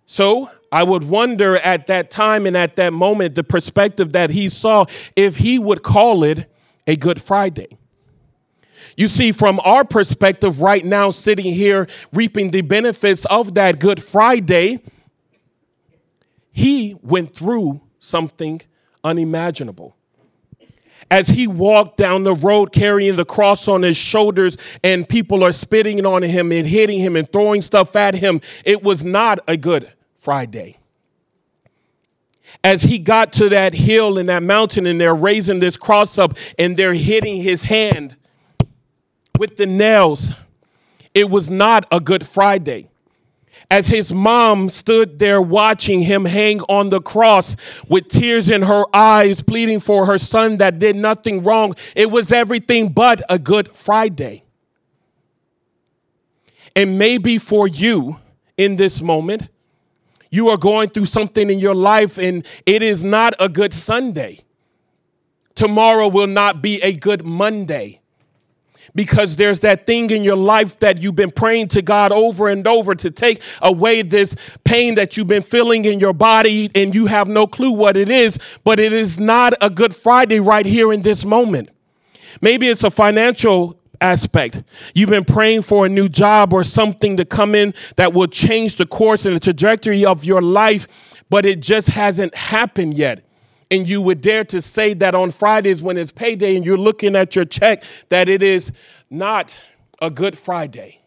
So 0.06 0.50
I 0.72 0.82
would 0.82 1.04
wonder 1.04 1.56
at 1.56 1.86
that 1.88 2.10
time 2.10 2.46
and 2.46 2.56
at 2.56 2.76
that 2.76 2.94
moment, 2.94 3.34
the 3.34 3.44
perspective 3.44 4.12
that 4.12 4.30
he 4.30 4.48
saw, 4.48 4.86
if 5.14 5.36
he 5.36 5.58
would 5.58 5.82
call 5.82 6.24
it 6.24 6.50
a 6.86 6.96
Good 6.96 7.20
Friday. 7.20 7.68
You 8.96 9.08
see, 9.08 9.32
from 9.32 9.60
our 9.64 9.84
perspective 9.84 10.60
right 10.60 10.84
now, 10.84 11.10
sitting 11.10 11.52
here 11.52 11.86
reaping 12.12 12.50
the 12.50 12.62
benefits 12.62 13.24
of 13.26 13.54
that 13.54 13.78
Good 13.78 14.02
Friday, 14.02 14.82
he 16.52 16.96
went 17.02 17.34
through 17.34 17.80
something 17.98 18.60
unimaginable. 19.02 19.96
As 21.10 21.28
he 21.28 21.46
walked 21.46 21.98
down 21.98 22.24
the 22.24 22.34
road 22.34 22.72
carrying 22.72 23.16
the 23.16 23.24
cross 23.24 23.68
on 23.68 23.82
his 23.82 23.96
shoulders, 23.96 24.56
and 24.82 25.08
people 25.08 25.44
are 25.44 25.52
spitting 25.52 26.04
on 26.06 26.22
him 26.22 26.50
and 26.52 26.66
hitting 26.66 26.98
him 26.98 27.16
and 27.16 27.30
throwing 27.30 27.62
stuff 27.62 27.94
at 27.96 28.14
him, 28.14 28.40
it 28.64 28.82
was 28.82 29.04
not 29.04 29.40
a 29.46 29.56
good 29.56 29.92
Friday. 30.16 30.78
As 32.62 32.84
he 32.84 32.98
got 32.98 33.32
to 33.34 33.48
that 33.50 33.74
hill 33.74 34.16
and 34.16 34.28
that 34.28 34.42
mountain, 34.42 34.86
and 34.86 35.00
they're 35.00 35.14
raising 35.14 35.58
this 35.58 35.76
cross 35.76 36.18
up 36.18 36.38
and 36.58 36.76
they're 36.76 36.94
hitting 36.94 37.42
his 37.42 37.64
hand 37.64 38.16
with 39.44 39.58
the 39.58 39.66
nails, 39.66 40.34
it 41.12 41.28
was 41.28 41.50
not 41.50 41.84
a 41.92 42.00
good 42.00 42.26
Friday 42.26 42.88
as 43.70 43.86
his 43.86 44.10
mom 44.10 44.70
stood 44.70 45.18
there 45.18 45.42
watching 45.42 46.00
him 46.00 46.24
hang 46.24 46.62
on 46.62 46.88
the 46.88 47.00
cross 47.02 47.54
with 47.86 48.08
tears 48.08 48.48
in 48.48 48.62
her 48.62 48.84
eyes, 48.94 49.42
pleading 49.42 49.80
for 49.80 50.06
her 50.06 50.16
son 50.16 50.56
that 50.56 50.78
did 50.78 50.96
nothing 50.96 51.44
wrong. 51.44 51.74
It 51.94 52.10
was 52.10 52.32
everything 52.32 52.88
but 52.88 53.20
a 53.28 53.38
good 53.38 53.68
Friday. 53.76 54.44
And 56.74 56.98
maybe 56.98 57.36
for 57.36 57.68
you 57.68 58.18
in 58.56 58.76
this 58.76 59.02
moment, 59.02 59.50
you 60.30 60.48
are 60.48 60.56
going 60.56 60.88
through 60.88 61.06
something 61.06 61.50
in 61.50 61.58
your 61.58 61.74
life 61.74 62.16
and 62.16 62.46
it 62.64 62.80
is 62.82 63.04
not 63.04 63.34
a 63.38 63.50
good 63.50 63.74
Sunday. 63.74 64.38
Tomorrow 65.54 66.08
will 66.08 66.28
not 66.28 66.62
be 66.62 66.82
a 66.82 66.94
good 66.94 67.26
Monday 67.26 68.00
because 68.94 69.36
there's 69.36 69.60
that 69.60 69.86
thing 69.86 70.10
in 70.10 70.22
your 70.22 70.36
life 70.36 70.78
that 70.78 70.98
you've 70.98 71.16
been 71.16 71.30
praying 71.30 71.68
to 71.68 71.82
God 71.82 72.12
over 72.12 72.48
and 72.48 72.66
over 72.66 72.94
to 72.94 73.10
take 73.10 73.42
away 73.62 74.02
this 74.02 74.34
pain 74.64 74.94
that 74.94 75.16
you've 75.16 75.26
been 75.26 75.42
feeling 75.42 75.84
in 75.84 75.98
your 75.98 76.12
body 76.12 76.70
and 76.74 76.94
you 76.94 77.06
have 77.06 77.28
no 77.28 77.46
clue 77.46 77.72
what 77.72 77.96
it 77.96 78.08
is, 78.08 78.38
but 78.62 78.78
it 78.78 78.92
is 78.92 79.18
not 79.18 79.54
a 79.60 79.70
Good 79.70 79.94
Friday 79.94 80.40
right 80.40 80.66
here 80.66 80.92
in 80.92 81.02
this 81.02 81.24
moment. 81.24 81.70
Maybe 82.40 82.68
it's 82.68 82.84
a 82.84 82.90
financial 82.90 83.78
aspect. 84.00 84.62
You've 84.94 85.10
been 85.10 85.24
praying 85.24 85.62
for 85.62 85.86
a 85.86 85.88
new 85.88 86.08
job 86.08 86.52
or 86.52 86.62
something 86.62 87.16
to 87.16 87.24
come 87.24 87.54
in 87.54 87.74
that 87.96 88.12
will 88.12 88.26
change 88.26 88.76
the 88.76 88.86
course 88.86 89.24
and 89.24 89.34
the 89.34 89.40
trajectory 89.40 90.04
of 90.04 90.24
your 90.24 90.42
life, 90.42 91.24
but 91.30 91.46
it 91.46 91.60
just 91.60 91.88
hasn't 91.88 92.34
happened 92.34 92.94
yet 92.94 93.24
and 93.74 93.86
you 93.88 94.00
would 94.00 94.20
dare 94.20 94.44
to 94.44 94.62
say 94.62 94.94
that 94.94 95.14
on 95.14 95.30
Fridays 95.30 95.82
when 95.82 95.98
it's 95.98 96.12
payday 96.12 96.56
and 96.56 96.64
you're 96.64 96.76
looking 96.76 97.16
at 97.16 97.34
your 97.34 97.44
check, 97.44 97.82
that 98.08 98.28
it 98.28 98.42
is 98.42 98.70
not 99.10 99.58
a 100.00 100.10
good 100.10 100.38
Friday. 100.38 101.00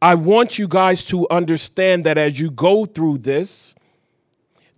I 0.00 0.16
want 0.16 0.58
you 0.58 0.66
guys 0.66 1.04
to 1.06 1.28
understand 1.30 2.04
that 2.04 2.18
as 2.18 2.38
you 2.38 2.50
go 2.50 2.84
through 2.84 3.18
this, 3.18 3.74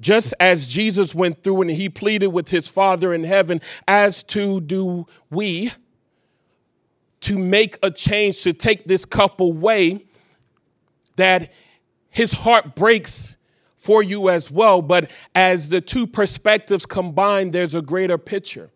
just 0.00 0.35
as 0.38 0.66
Jesus 0.66 1.14
went 1.14 1.42
through 1.42 1.62
and 1.62 1.70
he 1.70 1.88
pleaded 1.88 2.26
with 2.26 2.50
his 2.50 2.68
Father 2.68 3.14
in 3.14 3.24
heaven, 3.24 3.61
as 3.88 4.22
to 4.24 4.61
do 4.61 5.07
we, 5.30 5.72
to 7.20 7.38
make 7.38 7.78
a 7.83 7.90
change, 7.90 8.42
to 8.42 8.52
take 8.52 8.85
this 8.85 9.07
cup 9.07 9.40
away, 9.40 10.04
that 11.16 11.52
his 12.14 12.33
heart 12.33 12.77
breaks 12.77 13.37
for 13.77 14.03
you 14.03 14.31
as 14.31 14.50
well. 14.50 14.81
But 14.81 15.11
as 15.35 15.68
the 15.68 15.81
two 15.81 16.07
perspectives 16.07 16.87
combine, 16.87 17.50
there's 17.50 17.74
a 17.74 17.83
greater 17.83 18.16
picture. 18.16 18.70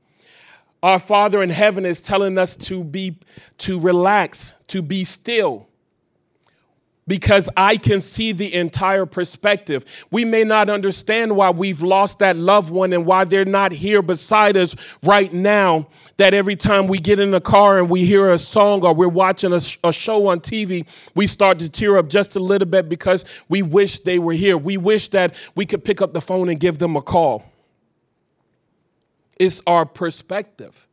Our 0.83 0.99
Father 0.99 1.41
in 1.43 1.51
heaven 1.51 1.87
is 1.87 2.01
telling 2.01 2.37
us 2.37 2.57
to 2.57 2.83
be 2.83 3.17
to 3.59 3.81
relax, 3.81 4.53
to 4.69 4.83
be 4.83 5.05
still. 5.05 5.68
Because 7.09 7.49
I 7.57 7.77
can 7.77 8.01
see 8.01 8.33
the 8.33 8.55
entire 8.55 9.07
perspective. 9.07 9.85
We 10.13 10.25
may 10.25 10.45
not 10.45 10.71
understand 10.71 11.35
why 11.35 11.51
we've 11.51 11.83
lost 11.83 12.21
that 12.21 12.37
loved 12.37 12.71
one 12.71 12.93
and 12.93 13.07
why 13.07 13.25
they're 13.25 13.45
not 13.45 13.73
here 13.73 14.03
beside 14.03 14.57
us 14.57 14.77
right 15.03 15.33
now. 15.33 15.89
That 16.19 16.35
every 16.35 16.57
time 16.57 16.87
we 16.87 16.99
get 16.99 17.19
in 17.19 17.31
the 17.31 17.41
car 17.41 17.79
and 17.79 17.89
we 17.89 18.05
hear 18.05 18.31
a 18.31 18.39
song 18.39 18.85
or 18.85 18.95
we're 18.95 19.09
watching 19.09 19.53
a, 19.53 19.61
a, 19.85 19.93
show 19.93 20.27
on 20.27 20.41
TV, 20.41 20.87
we 21.15 21.27
start 21.27 21.59
to 21.61 21.69
tear 21.69 21.97
up 21.97 22.09
just 22.09 22.37
a 22.37 22.41
little 22.41 22.69
bit 22.69 22.89
because 22.89 23.25
we 23.49 23.63
wish 23.63 24.01
they 24.01 24.19
were 24.19 24.33
here. 24.33 24.59
We 24.59 24.77
wish 24.77 25.09
that 25.09 25.35
we 25.55 25.65
could 25.65 25.85
pick 25.85 26.03
up 26.03 26.13
the 26.13 26.21
phone 26.21 26.49
and 26.49 26.61
give 26.61 26.79
them 26.79 26.97
a 26.97 27.03
call. 27.03 27.45
It's 29.39 29.63
our 29.67 29.87
perspective 29.87 30.88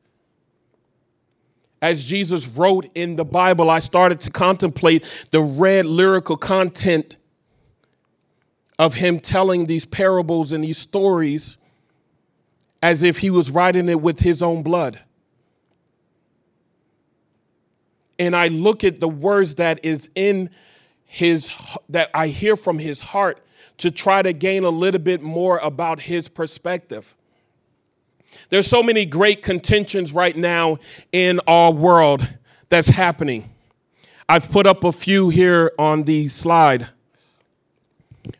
as 1.85 2.03
Jesus 2.03 2.47
wrote 2.47 2.89
in 2.95 3.15
the 3.15 3.23
Bible, 3.23 3.69
I 3.69 3.77
started 3.77 4.19
to 4.21 4.31
contemplate 4.31 5.05
the 5.29 5.41
red 5.41 5.85
lyrical 5.85 6.35
content 6.35 7.15
of 8.79 8.95
him 8.95 9.19
telling 9.19 9.67
these 9.67 9.85
parables 9.85 10.51
and 10.51 10.63
these 10.63 10.79
stories 10.79 11.57
as 12.81 13.03
if 13.03 13.19
he 13.19 13.29
was 13.29 13.51
writing 13.51 13.87
it 13.87 14.01
with 14.01 14.19
his 14.19 14.41
own 14.41 14.63
blood. 14.63 14.99
And 18.17 18.35
I 18.35 18.47
look 18.47 18.83
at 18.83 18.99
the 18.99 19.07
words 19.07 19.53
that 19.55 19.85
is 19.85 20.09
in 20.15 20.49
his 21.05 21.51
that 21.89 22.09
I 22.15 22.29
hear 22.29 22.55
from 22.55 22.79
his 22.79 22.99
heart 22.99 23.45
to 23.77 23.91
try 23.91 24.23
to 24.23 24.33
gain 24.33 24.63
a 24.63 24.71
little 24.71 24.99
bit 24.99 25.21
more 25.21 25.59
about 25.59 25.99
his 25.99 26.29
perspective. 26.29 27.13
There's 28.49 28.67
so 28.67 28.83
many 28.83 29.05
great 29.05 29.41
contentions 29.41 30.13
right 30.13 30.35
now 30.35 30.77
in 31.11 31.39
our 31.47 31.71
world 31.71 32.27
that's 32.69 32.87
happening. 32.87 33.49
I've 34.27 34.49
put 34.49 34.65
up 34.65 34.83
a 34.83 34.91
few 34.91 35.29
here 35.29 35.71
on 35.77 36.03
the 36.03 36.27
slide. 36.27 36.87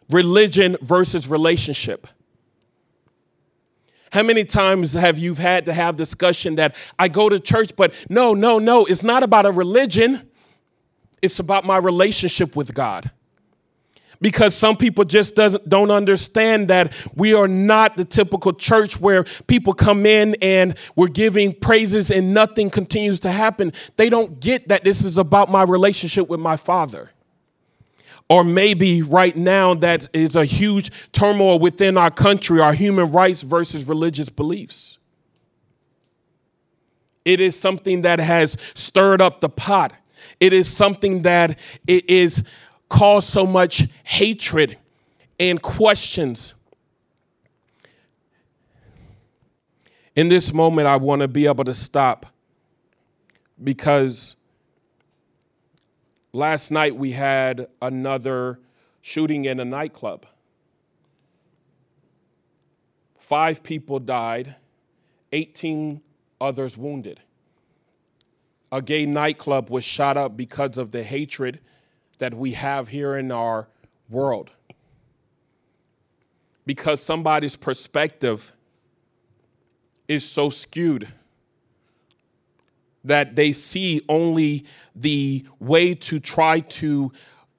Religion 0.10 0.78
versus 0.82 1.28
relationship. 1.28 2.08
How 4.12 4.24
many 4.24 4.46
times 4.46 4.94
have 4.94 5.18
you 5.20 5.36
had 5.36 5.66
to 5.66 5.74
have 5.74 5.98
discussion 5.98 6.56
that 6.56 6.76
I 6.98 7.08
go 7.08 7.28
to 7.30 7.40
church, 7.40 7.76
but 7.76 7.94
no, 8.10 8.34
no, 8.34 8.60
no, 8.60 8.86
it's 8.86 9.04
not 9.04 9.24
about 9.24 9.46
a 9.46 9.52
religion. 9.52 10.30
It's 11.22 11.40
about 11.40 11.66
my 11.66 11.78
relationship 11.78 12.56
with 12.56 12.74
God 12.74 13.12
because 14.22 14.56
some 14.56 14.78
people 14.78 15.04
just 15.04 15.36
doesn't 15.36 15.68
don't 15.68 15.92
understand 15.92 16.68
that 16.70 16.94
we 17.16 17.34
are 17.34 17.48
not 17.48 17.98
the 17.98 18.06
typical 18.06 18.54
church 18.54 19.00
where 19.00 19.24
people 19.48 19.74
come 19.74 20.06
in 20.06 20.36
and 20.42 20.78
we're 20.96 21.08
giving 21.08 21.54
praises 21.54 22.12
and 22.12 22.34
nothing 22.34 22.70
continues 22.70 23.20
to 23.22 23.32
happen. 23.32 23.72
They 23.98 24.10
don't 24.10 24.40
get 24.40 24.68
that 24.70 24.84
this 24.84 25.04
is 25.04 25.18
about 25.18 25.50
my 25.50 25.64
relationship 25.64 26.30
with 26.30 26.40
my 26.40 26.58
father. 26.58 27.12
Or 28.28 28.44
maybe 28.44 29.04
right 29.04 29.36
now 29.36 29.76
that 29.76 30.10
is 30.14 30.36
a 30.36 30.46
huge 30.46 30.92
turmoil 31.12 31.60
within 31.60 31.98
our 31.98 32.10
country 32.10 32.60
our 32.60 32.74
human 32.74 33.12
rights 33.12 33.44
versus 33.44 33.88
religious 33.88 34.30
beliefs. 34.30 34.98
It 37.24 37.40
is 37.40 37.60
something 37.60 38.02
that 38.02 38.20
has 38.20 38.56
stirred 38.76 39.22
up 39.22 39.42
the 39.42 39.50
pot. 39.50 39.94
It 40.40 40.54
is 40.54 40.72
something 40.72 41.24
that 41.24 41.60
it 41.88 42.10
is 42.10 42.44
cause 42.90 43.26
so 43.26 43.46
much 43.46 43.88
hatred 44.04 44.78
and 45.40 45.62
questions. 45.62 46.54
In 50.16 50.30
this 50.30 50.54
moment, 50.54 50.88
I 50.88 50.96
want 50.96 51.22
to 51.22 51.28
be 51.28 51.46
able 51.46 51.66
to 51.66 51.74
stop 51.74 52.26
because 53.62 54.36
last 56.32 56.72
night 56.72 56.96
we 56.96 57.12
had 57.12 57.68
another 57.82 58.60
shooting 59.02 59.46
in 59.46 59.60
a 59.60 59.66
nightclub. 59.66 60.26
Five 63.18 63.64
people 63.64 64.00
died, 64.00 64.56
18 65.32 66.02
others 66.40 66.78
wounded. 66.78 67.20
A 68.72 68.82
gay 68.82 69.06
nightclub 69.06 69.70
was 69.70 69.84
shot 69.84 70.18
up 70.18 70.38
because 70.38 70.78
of 70.78 70.92
the 70.92 71.04
hatred 71.04 71.60
that 72.18 72.34
we 72.34 72.52
have 72.54 72.88
here 72.88 73.18
in 73.18 73.32
our 73.32 73.68
world. 74.10 74.52
Because 76.66 77.02
somebody's 77.02 77.56
perspective 77.56 78.54
is 80.08 80.28
so 80.28 80.50
skewed 80.50 81.08
that 83.04 83.36
they 83.36 83.52
see 83.52 84.02
only 84.10 84.66
the 84.96 85.46
way 85.60 85.94
to 85.94 86.20
try 86.20 86.60
to 86.60 87.12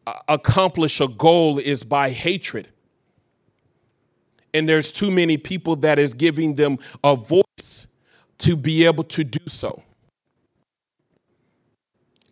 uh, 0.06 0.14
accomplish 0.28 1.00
a 1.00 1.08
goal 1.08 1.58
is 1.58 1.84
by 1.84 2.10
hatred. 2.10 2.68
And 4.52 4.68
there's 4.68 4.90
too 4.90 5.10
many 5.10 5.36
people 5.36 5.76
that 5.76 5.98
is 5.98 6.14
giving 6.14 6.56
them 6.56 6.78
a 7.04 7.14
voice 7.14 7.86
to 8.38 8.56
be 8.56 8.84
able 8.84 9.04
to 9.04 9.22
do 9.22 9.46
so. 9.46 9.82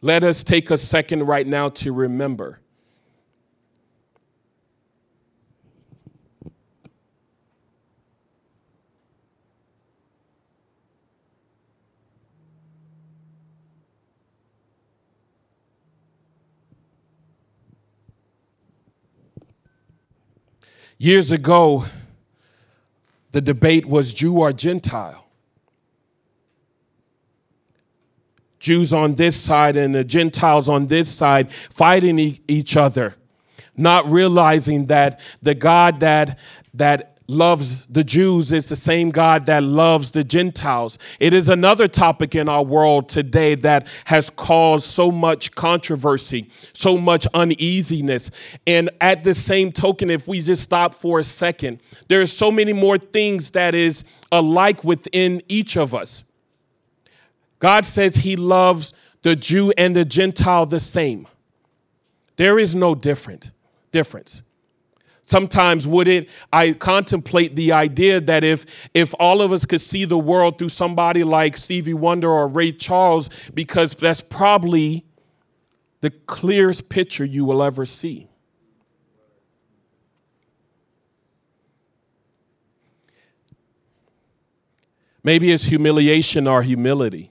Let 0.04 0.22
us 0.22 0.44
take 0.44 0.70
a 0.70 0.76
second 0.76 1.22
right 1.22 1.46
now 1.46 1.70
to 1.70 1.90
remember. 1.90 2.60
Years 20.98 21.32
ago, 21.32 21.86
the 23.30 23.40
debate 23.40 23.86
was 23.86 24.12
Jew 24.12 24.40
or 24.40 24.52
Gentile. 24.52 25.23
Jews 28.64 28.94
on 28.94 29.14
this 29.16 29.36
side 29.36 29.76
and 29.76 29.94
the 29.94 30.04
Gentiles 30.04 30.70
on 30.70 30.86
this 30.86 31.14
side 31.14 31.52
fighting 31.52 32.18
e- 32.18 32.40
each 32.48 32.78
other, 32.78 33.14
not 33.76 34.10
realizing 34.10 34.86
that 34.86 35.20
the 35.42 35.54
God 35.54 36.00
that 36.00 36.38
that 36.72 37.18
loves 37.28 37.84
the 37.86 38.02
Jews 38.02 38.52
is 38.52 38.70
the 38.70 38.76
same 38.76 39.10
God 39.10 39.44
that 39.46 39.62
loves 39.62 40.12
the 40.12 40.24
Gentiles. 40.24 40.98
It 41.20 41.34
is 41.34 41.50
another 41.50 41.88
topic 41.88 42.34
in 42.34 42.48
our 42.48 42.62
world 42.62 43.10
today 43.10 43.54
that 43.56 43.86
has 44.06 44.30
caused 44.30 44.86
so 44.86 45.10
much 45.10 45.54
controversy, 45.54 46.48
so 46.72 46.96
much 46.96 47.26
uneasiness. 47.34 48.30
And 48.66 48.88
at 49.02 49.24
the 49.24 49.34
same 49.34 49.72
token, 49.72 50.08
if 50.08 50.26
we 50.26 50.40
just 50.40 50.62
stop 50.62 50.94
for 50.94 51.18
a 51.18 51.24
second, 51.24 51.82
there 52.08 52.22
are 52.22 52.26
so 52.26 52.50
many 52.50 52.72
more 52.72 52.96
things 52.96 53.50
that 53.50 53.74
is 53.74 54.04
alike 54.32 54.84
within 54.84 55.42
each 55.48 55.76
of 55.76 55.94
us. 55.94 56.24
God 57.64 57.86
says 57.86 58.16
he 58.16 58.36
loves 58.36 58.92
the 59.22 59.34
Jew 59.34 59.72
and 59.78 59.96
the 59.96 60.04
Gentile 60.04 60.66
the 60.66 60.78
same. 60.78 61.26
There 62.36 62.58
is 62.58 62.74
no 62.74 62.94
different 62.94 63.52
difference. 63.90 64.42
Sometimes 65.22 65.86
would 65.86 66.06
it 66.06 66.28
I 66.52 66.74
contemplate 66.74 67.56
the 67.56 67.72
idea 67.72 68.20
that 68.20 68.44
if 68.44 68.66
if 68.92 69.14
all 69.18 69.40
of 69.40 69.50
us 69.50 69.64
could 69.64 69.80
see 69.80 70.04
the 70.04 70.18
world 70.18 70.58
through 70.58 70.68
somebody 70.68 71.24
like 71.24 71.56
Stevie 71.56 71.94
Wonder 71.94 72.30
or 72.30 72.48
Ray 72.48 72.70
Charles 72.70 73.30
because 73.54 73.94
that's 73.94 74.20
probably 74.20 75.06
the 76.02 76.10
clearest 76.10 76.90
picture 76.90 77.24
you 77.24 77.46
will 77.46 77.62
ever 77.62 77.86
see. 77.86 78.28
Maybe 85.22 85.50
it's 85.50 85.64
humiliation 85.64 86.46
or 86.46 86.62
humility. 86.62 87.30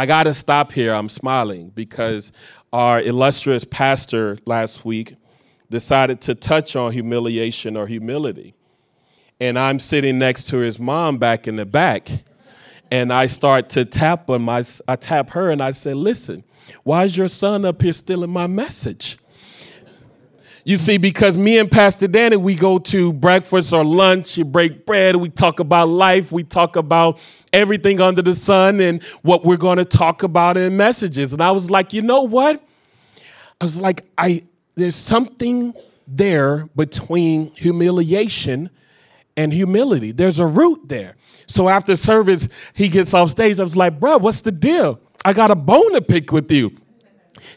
I 0.00 0.06
got 0.06 0.22
to 0.22 0.32
stop 0.32 0.72
here. 0.72 0.94
I'm 0.94 1.10
smiling 1.10 1.68
because 1.74 2.32
our 2.72 3.02
illustrious 3.02 3.66
pastor 3.66 4.38
last 4.46 4.82
week 4.82 5.14
decided 5.68 6.22
to 6.22 6.34
touch 6.34 6.74
on 6.74 6.90
humiliation 6.90 7.76
or 7.76 7.86
humility. 7.86 8.54
And 9.40 9.58
I'm 9.58 9.78
sitting 9.78 10.18
next 10.18 10.48
to 10.48 10.56
his 10.56 10.80
mom 10.80 11.18
back 11.18 11.46
in 11.46 11.56
the 11.56 11.66
back. 11.66 12.08
And 12.90 13.12
I 13.12 13.26
start 13.26 13.68
to 13.70 13.84
tap 13.84 14.30
on 14.30 14.40
my, 14.40 14.64
I 14.88 14.96
tap 14.96 15.28
her 15.32 15.50
and 15.50 15.60
I 15.60 15.72
say, 15.72 15.92
Listen, 15.92 16.44
why 16.82 17.04
is 17.04 17.14
your 17.14 17.28
son 17.28 17.66
up 17.66 17.82
here 17.82 17.92
stealing 17.92 18.30
my 18.30 18.46
message? 18.46 19.18
You 20.64 20.76
see, 20.76 20.98
because 20.98 21.38
me 21.38 21.58
and 21.58 21.70
Pastor 21.70 22.06
Danny, 22.06 22.36
we 22.36 22.54
go 22.54 22.78
to 22.78 23.12
breakfast 23.12 23.72
or 23.72 23.84
lunch, 23.84 24.36
you 24.36 24.44
break 24.44 24.84
bread, 24.84 25.16
we 25.16 25.30
talk 25.30 25.58
about 25.58 25.88
life, 25.88 26.30
we 26.30 26.44
talk 26.44 26.76
about 26.76 27.18
everything 27.52 28.00
under 28.00 28.20
the 28.20 28.34
sun 28.34 28.80
and 28.80 29.02
what 29.22 29.44
we're 29.44 29.56
going 29.56 29.78
to 29.78 29.84
talk 29.86 30.22
about 30.22 30.56
in 30.56 30.76
messages. 30.76 31.32
And 31.32 31.42
I 31.42 31.50
was 31.50 31.70
like, 31.70 31.92
you 31.92 32.02
know 32.02 32.22
what? 32.22 32.62
I 33.60 33.64
was 33.64 33.80
like, 33.80 34.04
I 34.18 34.44
there's 34.74 34.96
something 34.96 35.74
there 36.06 36.68
between 36.76 37.54
humiliation 37.54 38.70
and 39.36 39.52
humility. 39.52 40.12
There's 40.12 40.40
a 40.40 40.46
root 40.46 40.88
there. 40.88 41.16
So 41.46 41.68
after 41.68 41.96
service, 41.96 42.48
he 42.74 42.88
gets 42.88 43.14
off 43.14 43.30
stage. 43.30 43.60
I 43.60 43.62
was 43.62 43.76
like, 43.76 43.98
bro, 43.98 44.18
what's 44.18 44.42
the 44.42 44.52
deal? 44.52 45.00
I 45.24 45.32
got 45.32 45.50
a 45.50 45.56
bone 45.56 45.92
to 45.94 46.02
pick 46.02 46.32
with 46.32 46.50
you. 46.50 46.72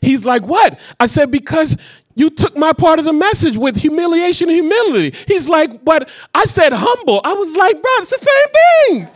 He's 0.01 0.25
like, 0.25 0.43
What? 0.45 0.79
I 0.99 1.07
said, 1.07 1.31
Because 1.31 1.77
you 2.16 2.30
took 2.30 2.55
my 2.57 2.74
part 2.74 2.99
of 2.99 3.05
the 3.05 3.14
message 3.14 3.57
with 3.57 3.76
humiliation 3.76 4.49
and 4.49 4.55
humility. 4.55 5.18
He's 5.28 5.49
like, 5.49 5.84
But 5.84 6.09
I 6.34 6.45
said 6.45 6.74
humble. 6.74 7.22
I 7.24 7.34
was 7.34 7.55
like, 7.55 7.74
Bro, 7.82 7.91
it's 7.99 8.11
the 8.11 8.28
same 8.30 9.07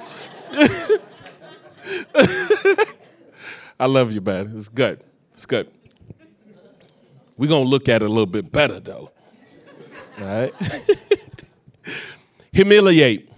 thing. 2.16 2.88
I 3.80 3.86
love 3.86 4.12
you, 4.12 4.22
man. 4.22 4.54
It's 4.56 4.70
good. 4.70 5.04
It's 5.34 5.46
good. 5.46 5.70
We're 7.38 7.48
going 7.50 7.64
to 7.64 7.70
look 7.70 7.88
at 7.88 8.02
it 8.02 8.06
a 8.06 8.10
little 8.10 8.26
bit 8.26 8.52
better, 8.52 8.80
though. 8.80 9.12
All 10.20 10.26
right? 10.26 10.54
Humiliate. 12.52 13.30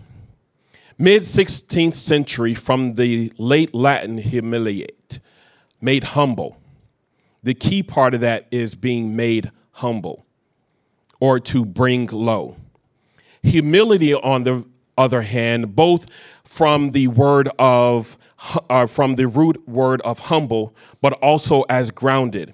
Mid 0.98 1.24
16th 1.24 1.94
century, 1.94 2.54
from 2.54 2.96
the 2.96 3.32
late 3.38 3.74
Latin 3.74 4.18
humiliate, 4.18 5.20
made 5.82 6.04
humble. 6.04 6.59
The 7.44 7.54
key 7.54 7.84
part 7.84 8.14
of 8.14 8.22
that 8.22 8.48
is 8.52 8.76
being 8.76 9.16
made 9.16 9.52
humble 9.72 10.26
or 11.20 11.40
to 11.40 11.66
bring 11.66 12.08
low. 12.08 12.56
Humility, 13.44 14.14
on 14.14 14.44
the 14.44 14.66
other 14.98 15.22
hand, 15.22 15.76
both 15.76 16.08
from 16.44 16.92
the 16.92 17.08
word 17.08 17.50
of 17.58 18.18
uh, 18.70 18.86
from 18.86 19.16
the 19.16 19.28
root 19.28 19.68
word 19.68 20.02
of 20.02 20.20
humble, 20.20 20.76
but 21.02 21.14
also 21.14 21.64
as 21.64 21.92
grounded 21.92 22.54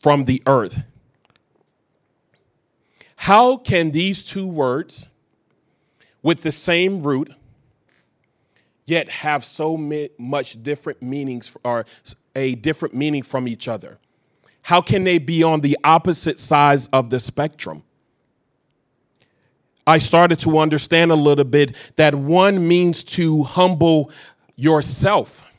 from 0.00 0.24
the 0.24 0.42
earth. 0.46 0.82
How 3.16 3.56
can 3.56 3.92
these 3.92 4.24
two 4.24 4.48
words, 4.48 5.08
with 6.22 6.40
the 6.40 6.52
same 6.52 7.00
root, 7.00 7.32
yet 8.84 9.08
have 9.08 9.44
so 9.44 9.76
much 10.18 10.62
different 10.62 11.00
meanings 11.00 11.56
or 11.64 11.86
a 12.34 12.54
different 12.56 12.94
meaning 12.94 13.22
from 13.22 13.46
each 13.48 13.68
other? 13.68 13.98
How 14.62 14.80
can 14.80 15.04
they 15.04 15.18
be 15.18 15.42
on 15.42 15.60
the 15.60 15.76
opposite 15.84 16.38
sides 16.38 16.88
of 16.92 17.10
the 17.10 17.20
spectrum? 17.20 17.82
I 19.86 19.98
started 19.98 20.38
to 20.40 20.58
understand 20.58 21.10
a 21.10 21.16
little 21.16 21.44
bit 21.44 21.74
that 21.96 22.14
one 22.14 22.66
means 22.68 23.02
to 23.04 23.42
humble 23.42 24.10
yourself, 24.54 25.50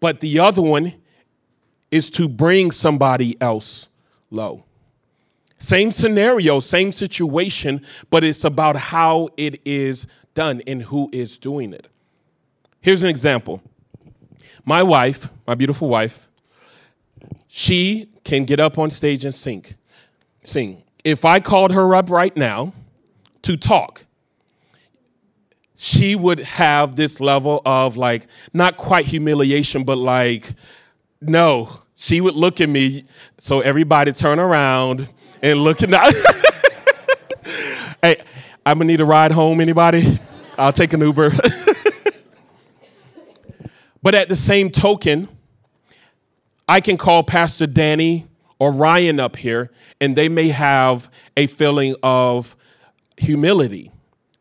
but 0.00 0.20
the 0.20 0.40
other 0.40 0.60
one 0.60 0.94
is 1.92 2.10
to 2.10 2.26
bring 2.26 2.72
somebody 2.72 3.40
else 3.40 3.88
low. 4.30 4.64
Same 5.58 5.92
scenario, 5.92 6.58
same 6.58 6.90
situation, 6.90 7.80
but 8.10 8.24
it's 8.24 8.44
about 8.44 8.74
how 8.74 9.28
it 9.36 9.60
is 9.64 10.08
done 10.34 10.60
and 10.66 10.82
who 10.82 11.08
is 11.12 11.38
doing 11.38 11.72
it. 11.72 11.86
Here's 12.80 13.04
an 13.04 13.08
example. 13.08 13.62
My 14.64 14.82
wife, 14.82 15.28
my 15.46 15.54
beautiful 15.54 15.88
wife, 15.88 16.28
she 17.48 18.08
can 18.24 18.44
get 18.44 18.60
up 18.60 18.78
on 18.78 18.90
stage 18.90 19.24
and 19.24 19.34
sing. 19.34 19.64
Sing 20.42 20.84
if 21.04 21.26
I 21.26 21.38
called 21.38 21.72
her 21.72 21.94
up 21.94 22.08
right 22.08 22.34
now 22.34 22.72
to 23.42 23.56
talk, 23.56 24.04
she 25.76 26.16
would 26.16 26.40
have 26.40 26.96
this 26.96 27.20
level 27.20 27.60
of 27.66 27.98
like, 27.98 28.26
not 28.54 28.78
quite 28.78 29.04
humiliation, 29.04 29.84
but 29.84 29.98
like, 29.98 30.54
no. 31.20 31.68
She 31.96 32.20
would 32.20 32.34
look 32.34 32.60
at 32.60 32.68
me, 32.68 33.04
so 33.38 33.60
everybody 33.60 34.12
turn 34.12 34.40
around 34.40 35.08
and 35.42 35.60
look 35.60 35.82
at 35.82 35.90
me. 35.90 35.96
hey, 38.02 38.22
I'm 38.66 38.78
gonna 38.78 38.86
need 38.86 39.00
a 39.00 39.04
ride 39.04 39.30
home, 39.30 39.60
anybody? 39.60 40.18
I'll 40.58 40.72
take 40.72 40.92
an 40.92 41.00
Uber. 41.00 41.32
but 44.04 44.14
at 44.14 44.28
the 44.28 44.36
same 44.36 44.68
token, 44.68 45.28
I 46.68 46.82
can 46.82 46.98
call 46.98 47.22
Pastor 47.22 47.66
Danny 47.66 48.26
or 48.58 48.70
Ryan 48.70 49.18
up 49.18 49.34
here, 49.34 49.70
and 49.98 50.14
they 50.14 50.28
may 50.28 50.48
have 50.48 51.10
a 51.38 51.46
feeling 51.46 51.96
of 52.02 52.54
humility 53.16 53.90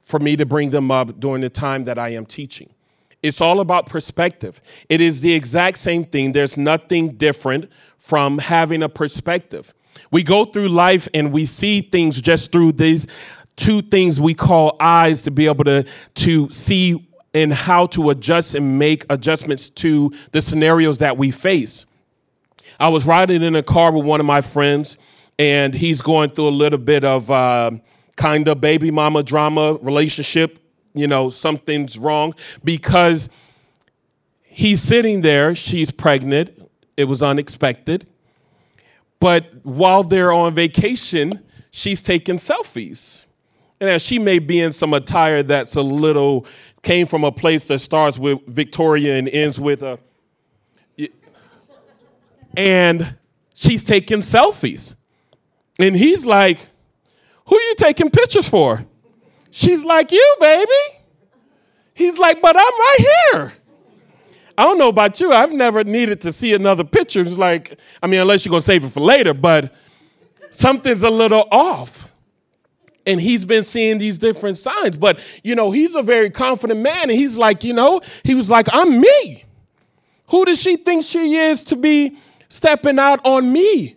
for 0.02 0.20
me 0.20 0.36
to 0.36 0.46
bring 0.46 0.72
them 0.72 0.92
up 0.92 1.18
during 1.18 1.42
the 1.42 1.50
time 1.50 1.86
that 1.86 1.98
I 1.98 2.10
am 2.10 2.26
teaching. 2.26 2.72
It's 3.24 3.40
all 3.40 3.62
about 3.62 3.86
perspective. 3.86 4.60
It 4.90 5.00
is 5.00 5.22
the 5.22 5.32
exact 5.32 5.78
same 5.78 6.04
thing. 6.04 6.34
There's 6.34 6.58
nothing 6.58 7.14
different 7.16 7.72
from 7.98 8.40
having 8.40 8.84
a 8.84 8.90
perspective. 8.90 9.74
We 10.12 10.24
go 10.24 10.44
through 10.44 10.68
life 10.68 11.08
and 11.14 11.32
we 11.32 11.46
see 11.46 11.80
things 11.80 12.22
just 12.22 12.52
through 12.52 12.74
these 12.74 13.08
two 13.56 13.82
things 13.82 14.20
we 14.20 14.34
call 14.34 14.76
eyes 14.82 15.22
to 15.22 15.32
be 15.32 15.46
able 15.46 15.64
to, 15.64 15.86
to 16.16 16.50
see 16.50 17.08
and 17.34 17.52
how 17.54 17.88
to 17.88 18.10
adjust 18.10 18.56
and 18.56 18.78
make 18.78 19.06
adjustments 19.10 19.70
to 19.70 20.12
the 20.32 20.42
scenarios 20.42 21.00
that 21.00 21.18
we 21.18 21.32
face. 21.32 21.86
I 22.80 22.90
was 22.90 23.06
riding 23.06 23.42
in 23.42 23.56
a 23.56 23.64
car 23.64 23.92
with 23.92 24.06
one 24.06 24.20
of 24.20 24.26
my 24.26 24.42
friends, 24.42 24.98
and 25.40 25.74
he's 25.74 26.02
going 26.02 26.32
through 26.32 26.48
a 26.48 26.50
little 26.50 26.80
bit 26.80 27.04
of 27.04 27.30
uh, 27.32 27.72
kind 28.16 28.48
of 28.48 28.62
baby 28.62 28.92
mama 28.92 29.24
drama 29.24 29.76
relationship. 29.82 30.60
You 30.94 31.08
know, 31.08 31.30
something's 31.30 31.98
wrong 31.98 32.36
because 32.64 33.30
he's 34.44 34.82
sitting 34.82 35.22
there, 35.22 35.56
she's 35.56 35.92
pregnant. 35.92 36.52
It 36.96 37.06
was 37.06 37.24
unexpected. 37.24 38.06
But 39.20 39.46
while 39.64 40.04
they're 40.04 40.32
on 40.32 40.54
vacation, 40.54 41.44
she's 41.72 42.02
taking 42.02 42.36
selfies. 42.36 43.26
And 43.90 44.02
she 44.02 44.20
may 44.20 44.40
be 44.40 44.60
in 44.60 44.72
some 44.72 44.94
attire 44.94 45.44
that's 45.44 45.76
a 45.76 45.82
little, 45.82 46.46
came 46.82 47.06
from 47.06 47.24
a 47.24 47.32
place 47.32 47.68
that 47.68 47.80
starts 47.80 48.18
with 48.18 48.40
Victoria 48.48 49.18
and 49.18 49.28
ends 49.30 49.60
with 49.60 49.84
a 49.84 50.00
and 52.56 53.16
she's 53.54 53.86
taking 53.86 54.20
selfies. 54.20 54.96
And 55.80 55.96
he's 55.96 56.26
like, 56.26 56.60
Who 57.48 57.56
are 57.58 57.62
you 57.62 57.76
taking 57.76 58.10
pictures 58.10 58.48
for? 58.48 58.86
She's 59.50 59.84
like, 59.84 60.12
You, 60.12 60.36
baby. 60.40 60.72
He's 61.94 62.18
like, 62.18 62.42
But 62.42 62.56
I'm 62.56 62.62
right 62.62 62.98
here. 63.00 63.54
I 64.56 64.64
don't 64.64 64.78
know 64.78 64.90
about 64.90 65.20
you. 65.20 65.32
I've 65.32 65.52
never 65.52 65.84
needed 65.84 66.22
to 66.22 66.32
see 66.32 66.54
another 66.54 66.84
picture. 66.84 67.22
It's 67.22 67.40
like, 67.40 67.80
I 68.04 68.08
mean, 68.08 68.20
unless 68.20 68.46
you're 68.46 68.52
going 68.52 68.62
to 68.62 68.66
save 68.66 68.84
it 68.84 68.90
for 68.90 69.00
later, 69.00 69.34
but 69.34 69.74
something's 70.52 71.02
a 71.02 71.10
little 71.10 71.48
off. 71.52 72.08
And 73.06 73.20
he's 73.20 73.44
been 73.44 73.64
seeing 73.64 73.98
these 73.98 74.18
different 74.18 74.58
signs. 74.58 74.98
But, 74.98 75.20
you 75.44 75.56
know, 75.56 75.72
he's 75.72 75.94
a 75.96 76.02
very 76.02 76.30
confident 76.30 76.80
man. 76.80 77.04
And 77.04 77.12
he's 77.12 77.38
like, 77.38 77.64
you 77.64 77.74
know, 77.74 78.02
he 78.24 78.34
was 78.34 78.50
like, 78.50 78.68
I'm 78.72 79.02
me. 79.02 79.44
Who 80.30 80.46
does 80.46 80.62
she 80.62 80.78
think 80.78 81.04
she 81.04 81.36
is 81.36 81.64
to 81.66 81.76
be 81.76 82.18
stepping 82.54 83.00
out 83.00 83.20
on 83.26 83.52
me. 83.52 83.96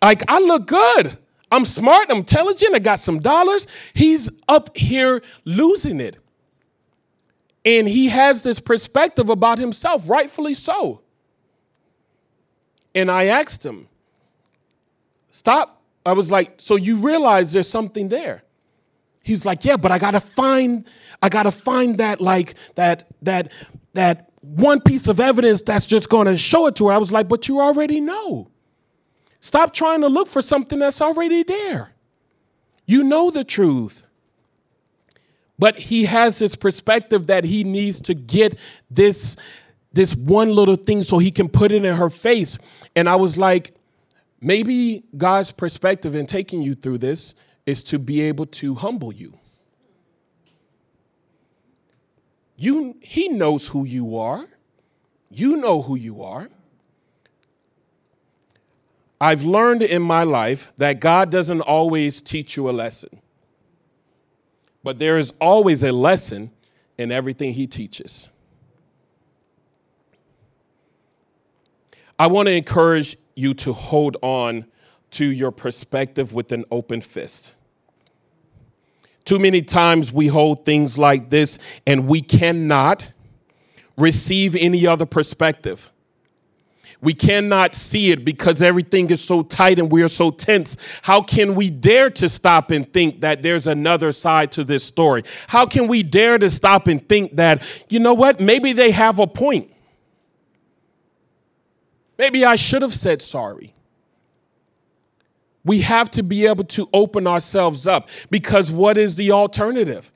Like, 0.00 0.22
I 0.28 0.38
look 0.38 0.68
good. 0.68 1.18
I'm 1.50 1.64
smart, 1.64 2.08
I'm 2.10 2.18
intelligent, 2.18 2.74
I 2.74 2.78
got 2.78 3.00
some 3.00 3.18
dollars. 3.20 3.66
He's 3.92 4.30
up 4.46 4.76
here 4.76 5.20
losing 5.44 6.00
it. 6.00 6.16
And 7.64 7.88
he 7.88 8.06
has 8.08 8.42
this 8.42 8.60
perspective 8.60 9.30
about 9.30 9.58
himself, 9.58 10.08
rightfully 10.08 10.54
so. 10.54 11.00
And 12.94 13.10
I 13.10 13.26
asked 13.26 13.66
him, 13.66 13.88
Stop. 15.30 15.82
I 16.06 16.12
was 16.12 16.30
like, 16.30 16.54
So 16.58 16.76
you 16.76 16.96
realize 16.96 17.52
there's 17.52 17.68
something 17.68 18.08
there? 18.08 18.42
He's 19.22 19.46
like, 19.46 19.64
Yeah, 19.64 19.76
but 19.76 19.92
I 19.92 19.98
gotta 19.98 20.20
find, 20.20 20.86
I 21.22 21.28
gotta 21.28 21.52
find 21.52 21.98
that, 21.98 22.20
like, 22.20 22.54
that, 22.74 23.08
that, 23.22 23.52
that 23.94 24.30
one 24.44 24.80
piece 24.80 25.08
of 25.08 25.20
evidence 25.20 25.62
that's 25.62 25.86
just 25.86 26.10
to 26.10 26.36
show 26.36 26.66
it 26.66 26.76
to 26.76 26.88
her. 26.88 26.92
I 26.92 26.98
was 26.98 27.10
like, 27.10 27.28
but 27.28 27.48
you 27.48 27.60
already 27.60 28.00
know. 28.00 28.50
Stop 29.40 29.72
trying 29.72 30.02
to 30.02 30.08
look 30.08 30.28
for 30.28 30.42
something 30.42 30.78
that's 30.78 31.00
already 31.00 31.42
there. 31.42 31.92
You 32.86 33.04
know 33.04 33.30
the 33.30 33.44
truth. 33.44 34.04
But 35.58 35.78
he 35.78 36.04
has 36.04 36.38
this 36.38 36.56
perspective 36.56 37.28
that 37.28 37.44
he 37.44 37.64
needs 37.64 38.00
to 38.02 38.14
get 38.14 38.58
this, 38.90 39.36
this 39.92 40.14
one 40.14 40.50
little 40.50 40.76
thing 40.76 41.02
so 41.02 41.18
he 41.18 41.30
can 41.30 41.48
put 41.48 41.72
it 41.72 41.84
in 41.84 41.96
her 41.96 42.10
face. 42.10 42.58
And 42.96 43.08
I 43.08 43.16
was 43.16 43.38
like, 43.38 43.74
maybe 44.44 45.02
God's 45.16 45.50
perspective 45.50 46.14
in 46.14 46.26
taking 46.26 46.60
you 46.60 46.74
through 46.74 46.98
this 46.98 47.34
is 47.64 47.82
to 47.84 47.98
be 47.98 48.20
able 48.20 48.46
to 48.46 48.74
humble 48.74 49.12
you. 49.12 49.32
You, 52.56 52.96
he 53.00 53.28
knows 53.28 53.66
who 53.66 53.84
you 53.84 54.18
are. 54.18 54.44
You 55.30 55.56
know 55.56 55.80
who 55.82 55.96
you 55.96 56.22
are. 56.22 56.48
I've 59.20 59.44
learned 59.44 59.82
in 59.82 60.02
my 60.02 60.24
life 60.24 60.72
that 60.76 61.00
God 61.00 61.30
doesn't 61.30 61.62
always 61.62 62.20
teach 62.20 62.56
you 62.56 62.68
a 62.68 62.72
lesson, 62.72 63.20
but 64.82 64.98
there 64.98 65.18
is 65.18 65.32
always 65.40 65.82
a 65.82 65.92
lesson 65.92 66.50
in 66.98 67.10
everything 67.10 67.54
He 67.54 67.66
teaches. 67.66 68.28
I 72.18 72.26
want 72.26 72.48
to 72.48 72.52
encourage 72.52 73.16
you 73.34 73.54
to 73.54 73.72
hold 73.72 74.16
on 74.22 74.66
to 75.12 75.24
your 75.24 75.50
perspective 75.50 76.32
with 76.32 76.52
an 76.52 76.64
open 76.70 77.00
fist. 77.00 77.54
Too 79.24 79.38
many 79.38 79.62
times 79.62 80.12
we 80.12 80.26
hold 80.26 80.64
things 80.64 80.98
like 80.98 81.30
this 81.30 81.58
and 81.86 82.06
we 82.06 82.20
cannot 82.20 83.06
receive 83.96 84.54
any 84.56 84.86
other 84.86 85.06
perspective. 85.06 85.90
We 87.00 87.14
cannot 87.14 87.74
see 87.74 88.12
it 88.12 88.24
because 88.24 88.62
everything 88.62 89.10
is 89.10 89.22
so 89.22 89.42
tight 89.42 89.78
and 89.78 89.92
we 89.92 90.02
are 90.02 90.08
so 90.08 90.30
tense. 90.30 90.76
How 91.02 91.20
can 91.20 91.54
we 91.54 91.68
dare 91.68 92.08
to 92.10 92.28
stop 92.28 92.70
and 92.70 92.90
think 92.90 93.20
that 93.20 93.42
there's 93.42 93.66
another 93.66 94.10
side 94.10 94.50
to 94.52 94.64
this 94.64 94.84
story? 94.84 95.22
How 95.46 95.66
can 95.66 95.86
we 95.86 96.02
dare 96.02 96.38
to 96.38 96.48
stop 96.48 96.86
and 96.86 97.06
think 97.06 97.36
that, 97.36 97.62
you 97.90 97.98
know 97.98 98.14
what, 98.14 98.40
maybe 98.40 98.72
they 98.72 98.90
have 98.90 99.18
a 99.18 99.26
point? 99.26 99.70
Maybe 102.18 102.44
I 102.44 102.56
should 102.56 102.82
have 102.82 102.94
said 102.94 103.22
sorry. 103.22 103.74
We 105.64 105.80
have 105.80 106.10
to 106.10 106.22
be 106.22 106.46
able 106.46 106.64
to 106.64 106.88
open 106.92 107.26
ourselves 107.26 107.86
up 107.86 108.08
because 108.30 108.70
what 108.70 108.98
is 108.98 109.16
the 109.16 109.32
alternative? 109.32 110.12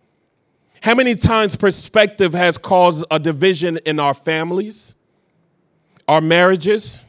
How 0.83 0.95
many 0.95 1.15
times 1.15 1.57
perspective 1.57 2.33
has 2.35 2.59
caused 2.59 3.05
a 3.11 3.19
division 3.19 3.79
in 3.79 3.99
our 3.99 4.15
families, 4.15 4.95
our 6.07 6.21
marriages, 6.21 7.01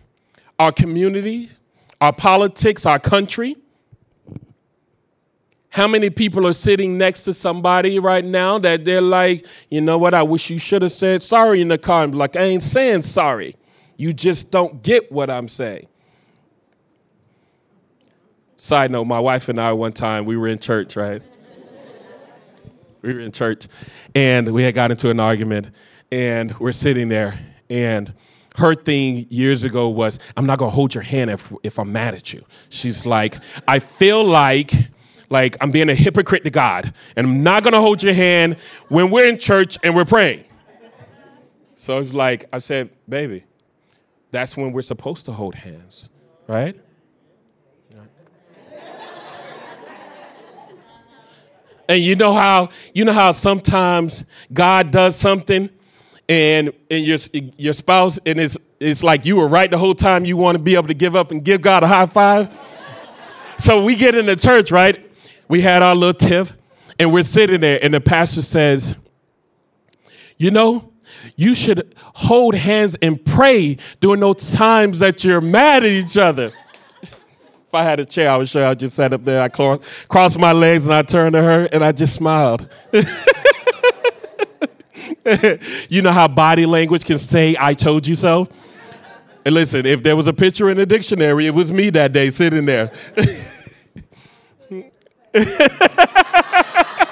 our 0.57 0.71
community, 0.71 1.49
our 2.01 2.13
politics, 2.13 2.85
our 2.85 2.99
country? 2.99 3.57
How 5.71 5.87
many 5.87 6.09
people 6.09 6.47
are 6.47 6.53
sitting 6.53 6.97
next 6.97 7.23
to 7.23 7.33
somebody 7.33 7.99
right 7.99 8.25
now 8.25 8.57
that 8.57 8.85
they're 8.85 9.01
like, 9.01 9.45
you 9.69 9.81
know 9.81 9.99
what, 9.99 10.15
I 10.15 10.23
wish 10.23 10.49
you 10.49 10.57
should 10.57 10.81
have 10.81 10.91
said 10.91 11.21
sorry 11.21 11.61
in 11.61 11.67
the 11.67 11.77
car 11.77 12.05
and 12.05 12.15
like, 12.15 12.35
I 12.35 12.41
ain't 12.41 12.63
saying 12.63 13.03
sorry. 13.03 13.55
You 13.99 14.13
just 14.13 14.49
don't 14.49 14.81
get 14.81 15.11
what 15.11 15.29
I'm 15.29 15.49
saying. 15.49 15.85
Side 18.55 18.91
note, 18.91 19.03
my 19.03 19.19
wife 19.19 19.49
and 19.49 19.59
I, 19.59 19.73
one 19.73 19.91
time, 19.91 20.23
we 20.23 20.37
were 20.37 20.47
in 20.47 20.57
church, 20.57 20.95
right? 20.95 21.21
we 23.01 23.13
were 23.13 23.19
in 23.19 23.33
church 23.33 23.67
and 24.15 24.53
we 24.53 24.63
had 24.63 24.73
got 24.73 24.91
into 24.91 25.09
an 25.09 25.19
argument 25.19 25.71
and 26.13 26.57
we're 26.59 26.71
sitting 26.71 27.09
there 27.09 27.37
and 27.69 28.13
her 28.55 28.73
thing 28.73 29.25
years 29.29 29.63
ago 29.63 29.87
was 29.87 30.19
i'm 30.35 30.45
not 30.45 30.59
to 30.59 30.69
hold 30.69 30.93
your 30.93 31.03
hand 31.03 31.29
if, 31.29 31.53
if 31.63 31.79
i'm 31.79 31.93
mad 31.93 32.13
at 32.13 32.33
you 32.33 32.43
she's 32.67 33.05
like 33.05 33.37
i 33.69 33.79
feel 33.79 34.21
like 34.21 34.73
like 35.29 35.55
i'm 35.61 35.71
being 35.71 35.87
a 35.87 35.95
hypocrite 35.95 36.43
to 36.43 36.49
god 36.49 36.93
and 37.15 37.25
i'm 37.25 37.41
not 37.41 37.63
to 37.63 37.79
hold 37.79 38.03
your 38.03 38.13
hand 38.13 38.57
when 38.89 39.09
we're 39.09 39.25
in 39.25 39.37
church 39.37 39.77
and 39.81 39.95
we're 39.95 40.03
praying 40.03 40.43
so 41.75 41.99
it's 41.99 42.11
like 42.11 42.43
i 42.51 42.59
said 42.59 42.89
baby 43.07 43.45
that's 44.31 44.55
when 44.55 44.71
we're 44.71 44.81
supposed 44.81 45.25
to 45.25 45.31
hold 45.31 45.55
hands 45.55 46.09
right 46.47 46.75
And 51.89 52.03
you 52.03 52.15
know 52.15 52.33
how 52.33 52.69
you 52.93 53.03
know 53.03 53.11
how 53.11 53.31
sometimes 53.31 54.23
God 54.53 54.91
does 54.91 55.15
something 55.15 55.71
and, 56.29 56.71
and 56.91 57.03
your, 57.03 57.17
your 57.57 57.73
spouse 57.73 58.19
and 58.27 58.39
it's, 58.39 58.55
it's 58.79 59.03
like 59.03 59.25
you 59.25 59.35
were 59.35 59.47
right 59.47 59.69
the 59.69 59.79
whole 59.79 59.95
time 59.95 60.23
you 60.23 60.37
want 60.37 60.55
to 60.55 60.63
be 60.63 60.75
able 60.75 60.87
to 60.87 60.93
give 60.93 61.15
up 61.15 61.31
and 61.31 61.43
give 61.43 61.61
God 61.61 61.81
a 61.81 61.87
high 61.87 62.05
five. 62.05 62.55
so 63.57 63.83
we 63.83 63.95
get 63.95 64.13
in 64.13 64.27
the 64.27 64.35
church, 64.35 64.71
right? 64.71 65.03
We 65.47 65.61
had 65.61 65.81
our 65.81 65.95
little 65.95 66.13
tiff 66.13 66.55
and 66.99 67.11
we're 67.11 67.23
sitting 67.23 67.59
there 67.61 67.79
and 67.81 67.91
the 67.95 68.01
pastor 68.01 68.43
says, 68.43 68.95
you 70.37 70.51
know, 70.51 70.88
you 71.35 71.55
should 71.55 71.93
hold 71.97 72.55
hands 72.55 72.95
and 73.01 73.23
pray 73.23 73.77
during 73.99 74.19
those 74.19 74.51
times 74.51 74.99
that 74.99 75.23
you're 75.23 75.41
mad 75.41 75.83
at 75.83 75.91
each 75.91 76.17
other. 76.17 76.51
If 77.01 77.73
I 77.73 77.83
had 77.83 77.99
a 77.99 78.05
chair, 78.05 78.31
I 78.31 78.37
would 78.37 78.49
show 78.49 78.61
you. 78.61 78.65
I 78.65 78.73
just 78.73 78.95
sat 78.95 79.13
up 79.13 79.23
there, 79.23 79.43
I 79.43 79.49
crossed, 79.49 80.39
my 80.39 80.53
legs, 80.53 80.85
and 80.85 80.95
I 80.95 81.03
turned 81.03 81.33
to 81.33 81.41
her, 81.41 81.69
and 81.71 81.83
I 81.83 81.91
just 81.91 82.15
smiled. 82.15 82.67
you 85.89 86.01
know 86.01 86.11
how 86.11 86.27
body 86.27 86.65
language 86.65 87.05
can 87.05 87.19
say, 87.19 87.55
I 87.59 87.75
told 87.75 88.07
you 88.07 88.15
so? 88.15 88.47
And 89.45 89.53
listen, 89.53 89.85
if 89.85 90.03
there 90.03 90.15
was 90.15 90.27
a 90.27 90.33
picture 90.33 90.69
in 90.69 90.77
the 90.77 90.85
dictionary, 90.85 91.47
it 91.47 91.53
was 91.53 91.71
me 91.71 91.89
that 91.91 92.11
day 92.11 92.29
sitting 92.29 92.65
there. 92.65 92.91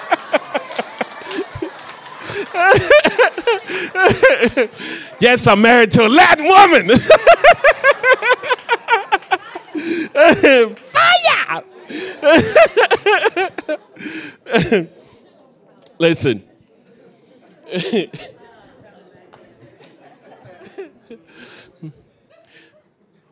yes, 5.19 5.47
I'm 5.47 5.61
married 5.61 5.91
to 5.91 6.05
a 6.05 6.07
Latin 6.07 6.47
woman. 6.47 6.89
Fire! 10.75 11.63
Listen. 15.99 16.43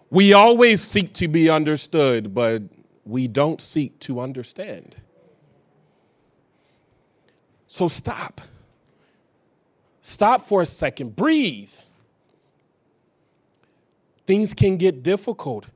we 0.10 0.34
always 0.34 0.82
seek 0.82 1.14
to 1.14 1.28
be 1.28 1.48
understood, 1.50 2.34
but 2.34 2.64
we 3.06 3.28
don't 3.28 3.62
seek 3.62 4.00
to 4.00 4.20
understand. 4.20 4.96
So 7.68 7.88
stop. 7.88 8.42
Stop 10.06 10.44
for 10.44 10.62
a 10.62 10.68
second. 10.68 11.16
Breathe. 11.16 11.72
Things 14.28 14.54
can 14.54 14.78
get 14.78 15.02
difficult 15.02 15.68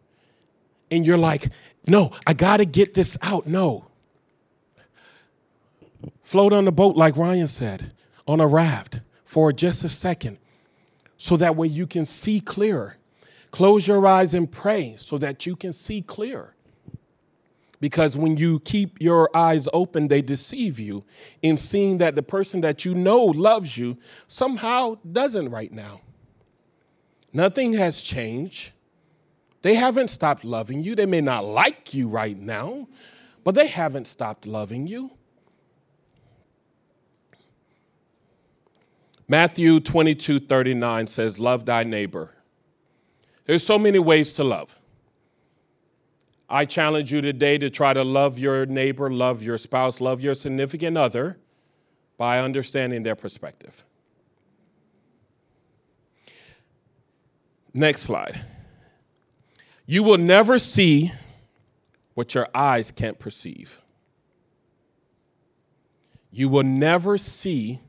and 0.91 1.03
you're 1.03 1.17
like, 1.17 1.47
no, 1.87 2.11
I 2.27 2.33
got 2.33 2.57
to 2.57 2.65
get 2.65 2.93
this 2.93 3.17
out. 3.23 3.47
No. 3.47 3.87
Float 6.21 6.53
on 6.53 6.65
the 6.65 6.71
boat, 6.71 6.95
like 6.95 7.17
Ryan 7.17 7.47
said, 7.47 7.91
on 8.27 8.39
a 8.39 8.45
raft 8.45 9.01
for 9.25 9.51
just 9.51 9.83
a 9.83 9.89
second, 9.89 10.37
so 11.17 11.35
that 11.37 11.55
way 11.55 11.67
you 11.67 11.87
can 11.87 12.05
see 12.05 12.39
clearer. 12.39 12.97
Close 13.49 13.87
your 13.87 14.05
eyes 14.05 14.35
and 14.35 14.51
pray 14.51 14.93
so 14.99 15.17
that 15.17 15.47
you 15.47 15.55
can 15.55 15.73
see 15.73 16.03
clearer. 16.03 16.53
Because 17.79 18.17
when 18.17 18.35
you 18.35 18.59
keep 18.59 19.01
your 19.01 19.29
eyes 19.35 19.69
open, 19.71 20.07
they 20.09 20.21
deceive 20.21 20.79
you 20.79 21.05
in 21.41 21.55
seeing 21.55 21.99
that 21.99 22.15
the 22.15 22.23
person 22.23 22.61
that 22.61 22.83
you 22.83 22.93
know 22.93 23.23
loves 23.23 23.77
you 23.77 23.97
somehow 24.27 24.97
doesn't 25.09 25.49
right 25.49 25.71
now. 25.71 26.01
Nothing 27.31 27.73
has 27.73 28.01
changed. 28.01 28.73
They 29.61 29.75
haven't 29.75 30.09
stopped 30.09 30.43
loving 30.43 30.83
you. 30.83 30.95
They 30.95 31.05
may 31.05 31.21
not 31.21 31.45
like 31.45 31.93
you 31.93 32.07
right 32.07 32.37
now, 32.37 32.87
but 33.43 33.55
they 33.55 33.67
haven't 33.67 34.07
stopped 34.07 34.45
loving 34.45 34.87
you. 34.87 35.11
Matthew 39.27 39.79
22 39.79 40.39
39 40.39 41.07
says, 41.07 41.37
Love 41.37 41.65
thy 41.65 41.83
neighbor. 41.83 42.33
There's 43.45 43.63
so 43.63 43.77
many 43.77 43.99
ways 43.99 44.33
to 44.33 44.43
love. 44.43 44.79
I 46.49 46.65
challenge 46.65 47.13
you 47.13 47.21
today 47.21 47.59
to 47.59 47.69
try 47.69 47.93
to 47.93 48.03
love 48.03 48.39
your 48.39 48.65
neighbor, 48.65 49.11
love 49.11 49.43
your 49.43 49.57
spouse, 49.57 50.01
love 50.01 50.19
your 50.19 50.33
significant 50.33 50.97
other 50.97 51.37
by 52.17 52.39
understanding 52.39 53.03
their 53.03 53.15
perspective. 53.15 53.83
Next 57.73 58.01
slide. 58.01 58.41
You 59.85 60.03
will 60.03 60.17
never 60.17 60.57
see 60.57 61.11
what 62.15 62.33
your 62.33 62.47
eyes 62.53 62.91
can't 62.91 63.17
perceive. 63.17 63.81
You 66.31 66.49
will 66.49 66.63
never 66.63 67.17
see 67.17 67.79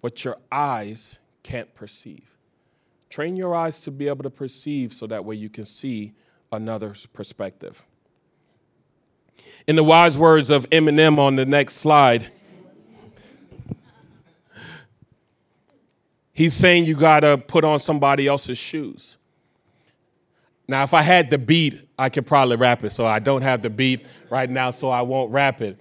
what 0.00 0.24
your 0.24 0.36
eyes 0.50 1.18
can't 1.42 1.72
perceive. 1.74 2.28
Train 3.10 3.36
your 3.36 3.54
eyes 3.54 3.80
to 3.80 3.90
be 3.90 4.08
able 4.08 4.22
to 4.22 4.30
perceive 4.30 4.92
so 4.92 5.06
that 5.08 5.24
way 5.24 5.34
you 5.36 5.48
can 5.48 5.66
see 5.66 6.14
another's 6.52 7.06
perspective. 7.06 7.82
In 9.66 9.76
the 9.76 9.82
wise 9.82 10.18
words 10.18 10.50
of 10.50 10.68
Eminem 10.70 11.18
on 11.18 11.36
the 11.36 11.46
next 11.46 11.76
slide, 11.76 12.30
he's 16.32 16.54
saying 16.54 16.84
you 16.84 16.94
got 16.94 17.20
to 17.20 17.38
put 17.38 17.64
on 17.64 17.80
somebody 17.80 18.26
else's 18.26 18.58
shoes. 18.58 19.16
Now, 20.68 20.82
if 20.82 20.94
I 20.94 21.02
had 21.02 21.30
the 21.30 21.38
beat, 21.38 21.88
I 21.98 22.08
could 22.08 22.26
probably 22.26 22.56
rap 22.56 22.84
it. 22.84 22.90
So 22.90 23.06
I 23.06 23.18
don't 23.18 23.42
have 23.42 23.62
the 23.62 23.70
beat 23.70 24.06
right 24.30 24.48
now, 24.48 24.70
so 24.70 24.90
I 24.90 25.02
won't 25.02 25.30
rap 25.32 25.60
it. 25.60 25.78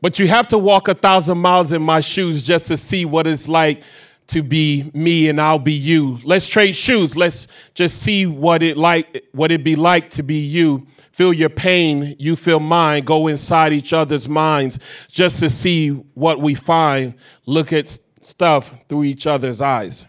But 0.00 0.18
you 0.18 0.28
have 0.28 0.48
to 0.48 0.58
walk 0.58 0.88
a 0.88 0.94
thousand 0.94 1.38
miles 1.38 1.72
in 1.72 1.82
my 1.82 2.00
shoes 2.00 2.42
just 2.42 2.66
to 2.66 2.76
see 2.76 3.04
what 3.04 3.26
it's 3.26 3.48
like 3.48 3.82
to 4.28 4.42
be 4.42 4.90
me 4.94 5.28
and 5.28 5.40
I'll 5.40 5.58
be 5.58 5.72
you. 5.72 6.18
Let's 6.24 6.48
trade 6.48 6.74
shoes. 6.74 7.16
Let's 7.16 7.46
just 7.74 8.02
see 8.02 8.26
what 8.26 8.62
it 8.62 8.76
like 8.76 9.24
what 9.32 9.52
it 9.52 9.62
be 9.62 9.76
like 9.76 10.10
to 10.10 10.22
be 10.22 10.36
you. 10.36 10.86
Feel 11.12 11.32
your 11.32 11.48
pain, 11.48 12.14
you 12.18 12.36
feel 12.36 12.60
mine. 12.60 13.04
Go 13.04 13.26
inside 13.26 13.72
each 13.72 13.92
other's 13.92 14.28
minds 14.28 14.78
just 15.08 15.40
to 15.40 15.48
see 15.48 15.90
what 16.14 16.40
we 16.40 16.54
find. 16.54 17.14
Look 17.46 17.72
at 17.72 17.98
stuff 18.20 18.74
through 18.88 19.04
each 19.04 19.26
other's 19.26 19.62
eyes. 19.62 20.06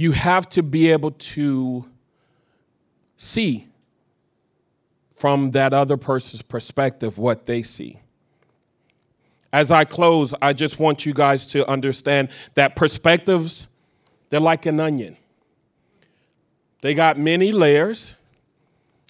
you 0.00 0.12
have 0.12 0.48
to 0.48 0.62
be 0.62 0.90
able 0.90 1.10
to 1.10 1.84
see 3.18 3.68
from 5.14 5.50
that 5.50 5.74
other 5.74 5.98
person's 5.98 6.40
perspective 6.40 7.18
what 7.18 7.44
they 7.44 7.62
see. 7.62 8.00
As 9.52 9.70
I 9.70 9.84
close, 9.84 10.34
I 10.40 10.52
just 10.52 10.78
want 10.78 11.04
you 11.04 11.12
guys 11.12 11.46
to 11.46 11.68
understand 11.68 12.30
that 12.54 12.76
perspectives, 12.76 13.68
they're 14.28 14.40
like 14.40 14.66
an 14.66 14.78
onion. 14.78 15.16
They 16.82 16.94
got 16.94 17.18
many 17.18 17.52
layers 17.52 18.14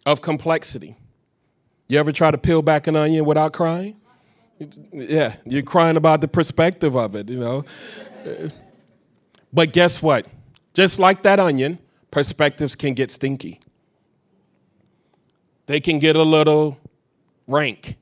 of 0.06 0.20
complexity. 0.20 0.96
You 1.88 1.98
ever 1.98 2.12
try 2.12 2.30
to 2.30 2.38
peel 2.38 2.62
back 2.62 2.86
an 2.86 2.96
onion 2.96 3.24
without 3.24 3.52
crying? 3.52 3.96
Yeah, 4.92 5.34
you're 5.44 5.62
crying 5.62 5.96
about 5.96 6.20
the 6.20 6.28
perspective 6.28 6.96
of 6.96 7.14
it, 7.14 7.28
you 7.28 7.38
know. 7.38 7.64
but 9.52 9.72
guess 9.72 10.02
what? 10.02 10.26
Just 10.74 10.98
like 10.98 11.22
that 11.22 11.40
onion, 11.40 11.78
perspectives 12.10 12.74
can 12.74 12.94
get 12.94 13.10
stinky. 13.10 13.60
They 15.66 15.80
can 15.80 15.98
get 15.98 16.16
a 16.16 16.22
little 16.22 16.78
rank. 17.46 17.96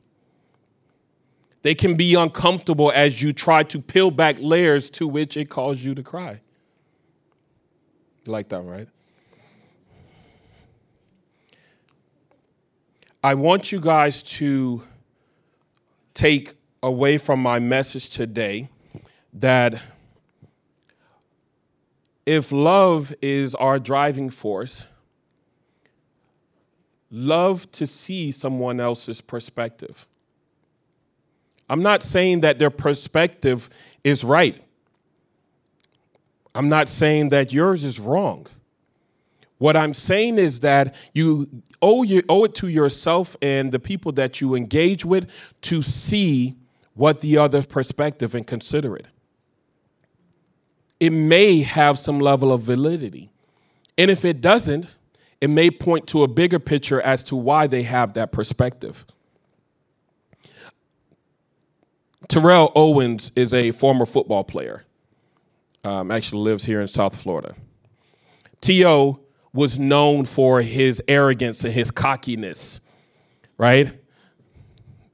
They 1.62 1.74
can 1.74 1.96
be 1.96 2.14
uncomfortable 2.14 2.92
as 2.94 3.20
you 3.20 3.32
try 3.32 3.62
to 3.64 3.80
peel 3.80 4.10
back 4.10 4.36
layers 4.38 4.90
to 4.90 5.08
which 5.08 5.36
it 5.36 5.50
caused 5.50 5.82
you 5.82 5.94
to 5.94 6.02
cry. 6.02 6.40
You 8.24 8.32
like 8.32 8.48
that, 8.50 8.62
right? 8.62 8.88
I 13.22 13.34
want 13.34 13.72
you 13.72 13.80
guys 13.80 14.22
to 14.24 14.82
take 16.14 16.54
away 16.82 17.18
from 17.18 17.40
my 17.40 17.58
message 17.58 18.10
today 18.10 18.68
that 19.32 19.80
if 22.24 22.52
love 22.52 23.12
is 23.20 23.54
our 23.56 23.78
driving 23.78 24.30
force, 24.30 24.86
love 27.10 27.70
to 27.72 27.86
see 27.86 28.30
someone 28.30 28.78
else's 28.78 29.20
perspective. 29.20 30.06
I'm 31.68 31.82
not 31.82 32.02
saying 32.02 32.40
that 32.40 32.58
their 32.58 32.70
perspective 32.70 33.68
is 34.04 34.24
right. 34.24 34.62
I'm 36.54 36.68
not 36.68 36.88
saying 36.88 37.28
that 37.28 37.52
yours 37.52 37.84
is 37.84 38.00
wrong. 38.00 38.46
What 39.58 39.76
I'm 39.76 39.92
saying 39.92 40.38
is 40.38 40.60
that 40.60 40.94
you 41.12 41.48
owe, 41.82 42.04
owe 42.28 42.44
it 42.44 42.54
to 42.56 42.68
yourself 42.68 43.36
and 43.42 43.70
the 43.72 43.78
people 43.78 44.12
that 44.12 44.40
you 44.40 44.54
engage 44.54 45.04
with 45.04 45.30
to 45.62 45.82
see 45.82 46.56
what 46.94 47.20
the 47.20 47.38
other 47.38 47.62
perspective 47.62 48.34
and 48.34 48.46
consider 48.46 48.96
it. 48.96 49.06
It 51.00 51.10
may 51.10 51.62
have 51.62 51.98
some 51.98 52.18
level 52.18 52.52
of 52.52 52.62
validity. 52.62 53.30
And 53.96 54.10
if 54.10 54.24
it 54.24 54.40
doesn't, 54.40 54.86
it 55.40 55.50
may 55.50 55.70
point 55.70 56.08
to 56.08 56.24
a 56.24 56.28
bigger 56.28 56.58
picture 56.58 57.00
as 57.00 57.22
to 57.24 57.36
why 57.36 57.66
they 57.66 57.84
have 57.84 58.14
that 58.14 58.32
perspective. 58.32 59.04
Terrell 62.28 62.70
Owens 62.74 63.32
is 63.34 63.54
a 63.54 63.70
former 63.72 64.06
football 64.06 64.44
player. 64.44 64.84
Um, 65.84 66.10
actually 66.10 66.42
lives 66.42 66.64
here 66.64 66.80
in 66.80 66.88
South 66.88 67.16
Florida. 67.16 67.54
T.O. 68.60 69.20
was 69.52 69.78
known 69.78 70.24
for 70.24 70.60
his 70.60 71.02
arrogance 71.08 71.64
and 71.64 71.72
his 71.72 71.90
cockiness, 71.90 72.80
right? 73.56 73.98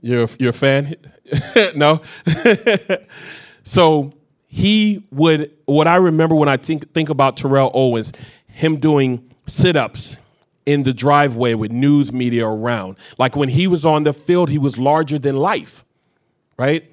You're, 0.00 0.28
you're 0.38 0.50
a 0.50 0.52
fan? 0.52 0.96
no? 1.76 2.00
so 3.62 4.10
he 4.46 5.06
would, 5.12 5.52
what 5.66 5.86
I 5.86 5.96
remember 5.96 6.34
when 6.34 6.48
I 6.48 6.56
think, 6.56 6.92
think 6.92 7.08
about 7.08 7.36
Terrell 7.36 7.70
Owens, 7.74 8.12
him 8.46 8.76
doing 8.76 9.30
sit 9.46 9.76
ups 9.76 10.18
in 10.66 10.82
the 10.82 10.94
driveway 10.94 11.54
with 11.54 11.70
news 11.70 12.12
media 12.12 12.46
around. 12.46 12.96
Like 13.18 13.36
when 13.36 13.48
he 13.48 13.66
was 13.66 13.84
on 13.84 14.04
the 14.04 14.12
field, 14.12 14.48
he 14.48 14.58
was 14.58 14.78
larger 14.78 15.18
than 15.18 15.36
life, 15.36 15.84
right? 16.58 16.90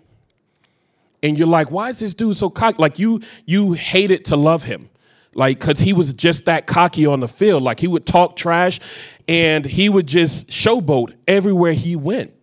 And 1.24 1.38
you're 1.38 1.48
like, 1.48 1.72
why 1.72 1.90
is 1.90 2.00
this 2.00 2.14
dude 2.14 2.36
so 2.36 2.50
cocky? 2.50 2.78
Like 2.80 2.98
you, 2.98 3.22
you 3.46 3.74
hated 3.74 4.26
to 4.26 4.36
love 4.36 4.64
him, 4.64 4.90
like 5.34 5.60
because 5.60 5.80
he 5.80 5.94
was 5.94 6.14
just 6.14 6.46
that 6.46 6.66
cocky 6.68 7.06
on 7.06 7.20
the 7.20 7.28
field. 7.28 7.64
Like 7.64 7.80
he 7.80 7.88
would 7.88 8.06
talk 8.06 8.36
trash, 8.36 8.80
and 9.28 9.64
he 9.64 9.90
would 9.90 10.08
just 10.08 10.48
showboat 10.48 11.14
everywhere 11.28 11.74
he 11.74 11.96
went. 11.96 12.34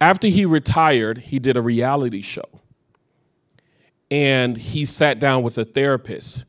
After 0.00 0.28
he 0.28 0.44
retired, 0.46 1.18
he 1.18 1.38
did 1.38 1.56
a 1.56 1.62
reality 1.62 2.22
show, 2.22 2.48
and 4.10 4.56
he 4.56 4.84
sat 4.84 5.18
down 5.18 5.42
with 5.42 5.58
a 5.58 5.64
therapist 5.64 6.44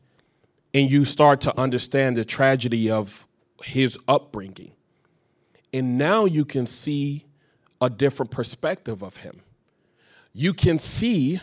and 0.74 0.91
you 0.91 1.05
start 1.05 1.41
to 1.41 1.60
understand 1.60 2.16
the 2.16 2.24
tragedy 2.26 2.91
of 2.91 3.26
his 3.64 3.97
upbringing. 4.08 4.72
And 5.74 5.97
now 5.97 6.26
you 6.26 6.45
can 6.45 6.68
see 6.68 7.26
a 7.82 7.89
different 7.89 8.32
perspective 8.32 9.01
of 9.01 9.18
him. 9.18 9.41
You 10.38 10.53
can 10.53 10.77
see 10.77 11.39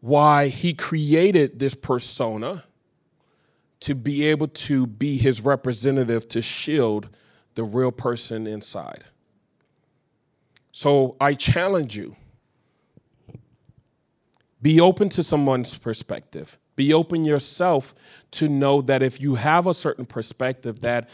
why 0.00 0.48
he 0.48 0.74
created 0.74 1.58
this 1.58 1.74
persona 1.74 2.64
to 3.80 3.94
be 3.94 4.26
able 4.26 4.48
to 4.48 4.86
be 4.86 5.16
his 5.16 5.40
representative 5.40 6.28
to 6.30 6.42
shield 6.42 7.08
the 7.54 7.62
real 7.62 7.92
person 7.92 8.46
inside. 8.46 9.04
So 10.72 11.16
I 11.20 11.34
challenge 11.34 11.96
you 11.96 12.16
be 14.60 14.80
open 14.80 15.08
to 15.10 15.22
someone's 15.22 15.78
perspective 15.78 16.58
be 16.76 16.92
open 16.92 17.24
yourself 17.24 17.94
to 18.30 18.48
know 18.48 18.82
that 18.82 19.02
if 19.02 19.20
you 19.20 19.34
have 19.34 19.66
a 19.66 19.74
certain 19.74 20.04
perspective 20.04 20.82
that 20.82 21.08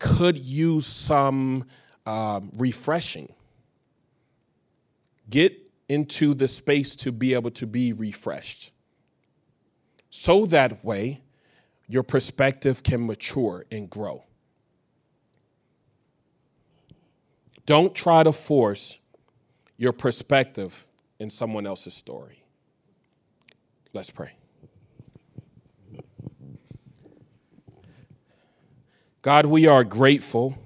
could 0.00 0.38
use 0.38 0.86
some 0.86 1.66
um, 2.06 2.50
refreshing, 2.56 3.32
get 5.30 5.56
into 5.88 6.34
the 6.34 6.48
space 6.48 6.96
to 6.96 7.12
be 7.12 7.34
able 7.34 7.50
to 7.52 7.66
be 7.66 7.92
refreshed. 7.92 8.72
So 10.10 10.46
that 10.46 10.84
way, 10.84 11.22
your 11.88 12.02
perspective 12.02 12.82
can 12.82 13.06
mature 13.06 13.64
and 13.70 13.88
grow. 13.88 14.24
Don't 17.66 17.94
try 17.94 18.22
to 18.22 18.32
force 18.32 18.98
your 19.76 19.92
perspective 19.92 20.86
in 21.18 21.30
someone 21.30 21.66
else's 21.66 21.94
story. 21.94 22.42
Let's 23.92 24.10
pray. 24.10 24.32
God, 29.22 29.46
we 29.46 29.66
are 29.66 29.84
grateful. 29.84 30.56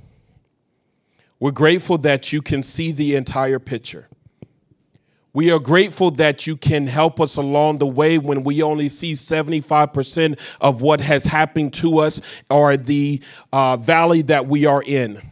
We're 1.40 1.50
grateful 1.50 1.98
that 1.98 2.32
you 2.32 2.42
can 2.42 2.62
see 2.62 2.92
the 2.92 3.16
entire 3.16 3.58
picture. 3.58 4.08
We 5.34 5.50
are 5.50 5.58
grateful 5.58 6.10
that 6.12 6.46
you 6.46 6.56
can 6.56 6.86
help 6.86 7.18
us 7.18 7.36
along 7.36 7.78
the 7.78 7.86
way 7.86 8.18
when 8.18 8.44
we 8.44 8.62
only 8.62 8.88
see 8.88 9.12
75% 9.12 10.38
of 10.60 10.82
what 10.82 11.00
has 11.00 11.24
happened 11.24 11.72
to 11.74 12.00
us 12.00 12.20
or 12.50 12.76
the 12.76 13.22
uh, 13.52 13.78
valley 13.78 14.22
that 14.22 14.46
we 14.46 14.66
are 14.66 14.82
in. 14.82 15.22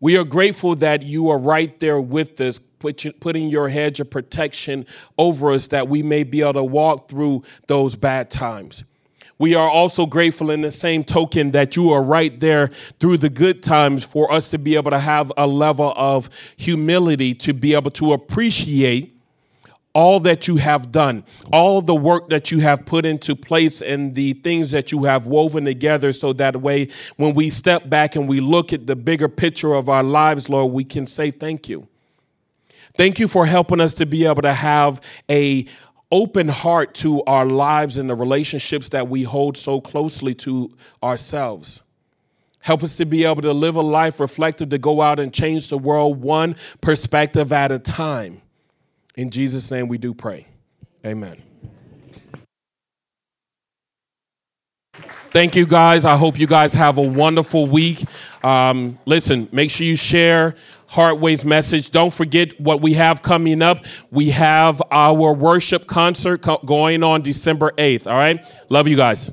We 0.00 0.16
are 0.16 0.24
grateful 0.24 0.74
that 0.76 1.04
you 1.04 1.30
are 1.30 1.38
right 1.38 1.78
there 1.78 2.00
with 2.00 2.40
us, 2.40 2.58
putting 2.78 3.48
your 3.48 3.68
hedge 3.68 4.00
of 4.00 4.10
protection 4.10 4.84
over 5.16 5.52
us 5.52 5.68
that 5.68 5.88
we 5.88 6.02
may 6.02 6.24
be 6.24 6.42
able 6.42 6.54
to 6.54 6.64
walk 6.64 7.08
through 7.08 7.44
those 7.68 7.94
bad 7.94 8.30
times. 8.30 8.84
We 9.38 9.54
are 9.54 9.68
also 9.68 10.06
grateful 10.06 10.50
in 10.50 10.60
the 10.60 10.70
same 10.70 11.02
token 11.02 11.50
that 11.52 11.76
you 11.76 11.90
are 11.90 12.02
right 12.02 12.38
there 12.38 12.68
through 13.00 13.18
the 13.18 13.30
good 13.30 13.62
times 13.62 14.04
for 14.04 14.32
us 14.32 14.50
to 14.50 14.58
be 14.58 14.76
able 14.76 14.92
to 14.92 14.98
have 14.98 15.32
a 15.36 15.46
level 15.46 15.92
of 15.96 16.30
humility 16.56 17.34
to 17.34 17.52
be 17.52 17.74
able 17.74 17.90
to 17.92 18.12
appreciate 18.12 19.10
all 19.94 20.18
that 20.18 20.48
you 20.48 20.56
have 20.56 20.90
done, 20.90 21.24
all 21.52 21.80
the 21.80 21.94
work 21.94 22.28
that 22.28 22.50
you 22.50 22.58
have 22.58 22.84
put 22.84 23.06
into 23.06 23.36
place, 23.36 23.80
and 23.80 24.14
the 24.14 24.32
things 24.34 24.72
that 24.72 24.90
you 24.90 25.04
have 25.04 25.26
woven 25.26 25.64
together, 25.64 26.12
so 26.12 26.32
that 26.32 26.60
way, 26.60 26.88
when 27.16 27.32
we 27.32 27.48
step 27.48 27.88
back 27.88 28.16
and 28.16 28.28
we 28.28 28.40
look 28.40 28.72
at 28.72 28.88
the 28.88 28.96
bigger 28.96 29.28
picture 29.28 29.72
of 29.72 29.88
our 29.88 30.02
lives, 30.02 30.48
Lord, 30.48 30.72
we 30.72 30.82
can 30.82 31.06
say 31.06 31.30
thank 31.30 31.68
you. 31.68 31.86
Thank 32.96 33.20
you 33.20 33.28
for 33.28 33.46
helping 33.46 33.80
us 33.80 33.94
to 33.94 34.06
be 34.06 34.24
able 34.26 34.42
to 34.42 34.52
have 34.52 35.00
a 35.30 35.66
open 36.14 36.46
heart 36.46 36.94
to 36.94 37.24
our 37.24 37.44
lives 37.44 37.98
and 37.98 38.08
the 38.08 38.14
relationships 38.14 38.90
that 38.90 39.08
we 39.08 39.24
hold 39.24 39.56
so 39.56 39.80
closely 39.80 40.32
to 40.32 40.70
ourselves. 41.02 41.82
Help 42.60 42.84
us 42.84 42.94
to 42.94 43.04
be 43.04 43.24
able 43.24 43.42
to 43.42 43.52
live 43.52 43.74
a 43.74 43.82
life 43.82 44.20
reflective 44.20 44.68
to 44.68 44.78
go 44.78 45.02
out 45.02 45.18
and 45.18 45.34
change 45.34 45.68
the 45.68 45.76
world 45.76 46.22
one 46.22 46.54
perspective 46.80 47.52
at 47.52 47.72
a 47.72 47.80
time. 47.80 48.40
In 49.16 49.30
Jesus' 49.30 49.72
name 49.72 49.88
we 49.88 49.98
do 49.98 50.14
pray. 50.14 50.46
Amen. 51.04 51.42
Thank 55.32 55.56
you 55.56 55.66
guys. 55.66 56.04
I 56.04 56.16
hope 56.16 56.38
you 56.38 56.46
guys 56.46 56.72
have 56.74 56.96
a 56.96 57.02
wonderful 57.02 57.66
week. 57.66 58.04
Um, 58.44 59.00
listen, 59.04 59.48
make 59.50 59.72
sure 59.72 59.84
you 59.84 59.96
share 59.96 60.54
Heartway's 60.94 61.44
message. 61.44 61.90
Don't 61.90 62.14
forget 62.14 62.58
what 62.60 62.80
we 62.80 62.94
have 62.94 63.20
coming 63.22 63.62
up. 63.62 63.84
We 64.12 64.30
have 64.30 64.80
our 64.92 65.34
worship 65.34 65.86
concert 65.86 66.42
co- 66.42 66.62
going 66.64 67.02
on 67.02 67.22
December 67.22 67.72
8th. 67.76 68.06
All 68.06 68.16
right. 68.16 68.40
Love 68.70 68.86
you 68.86 68.96
guys. 68.96 69.30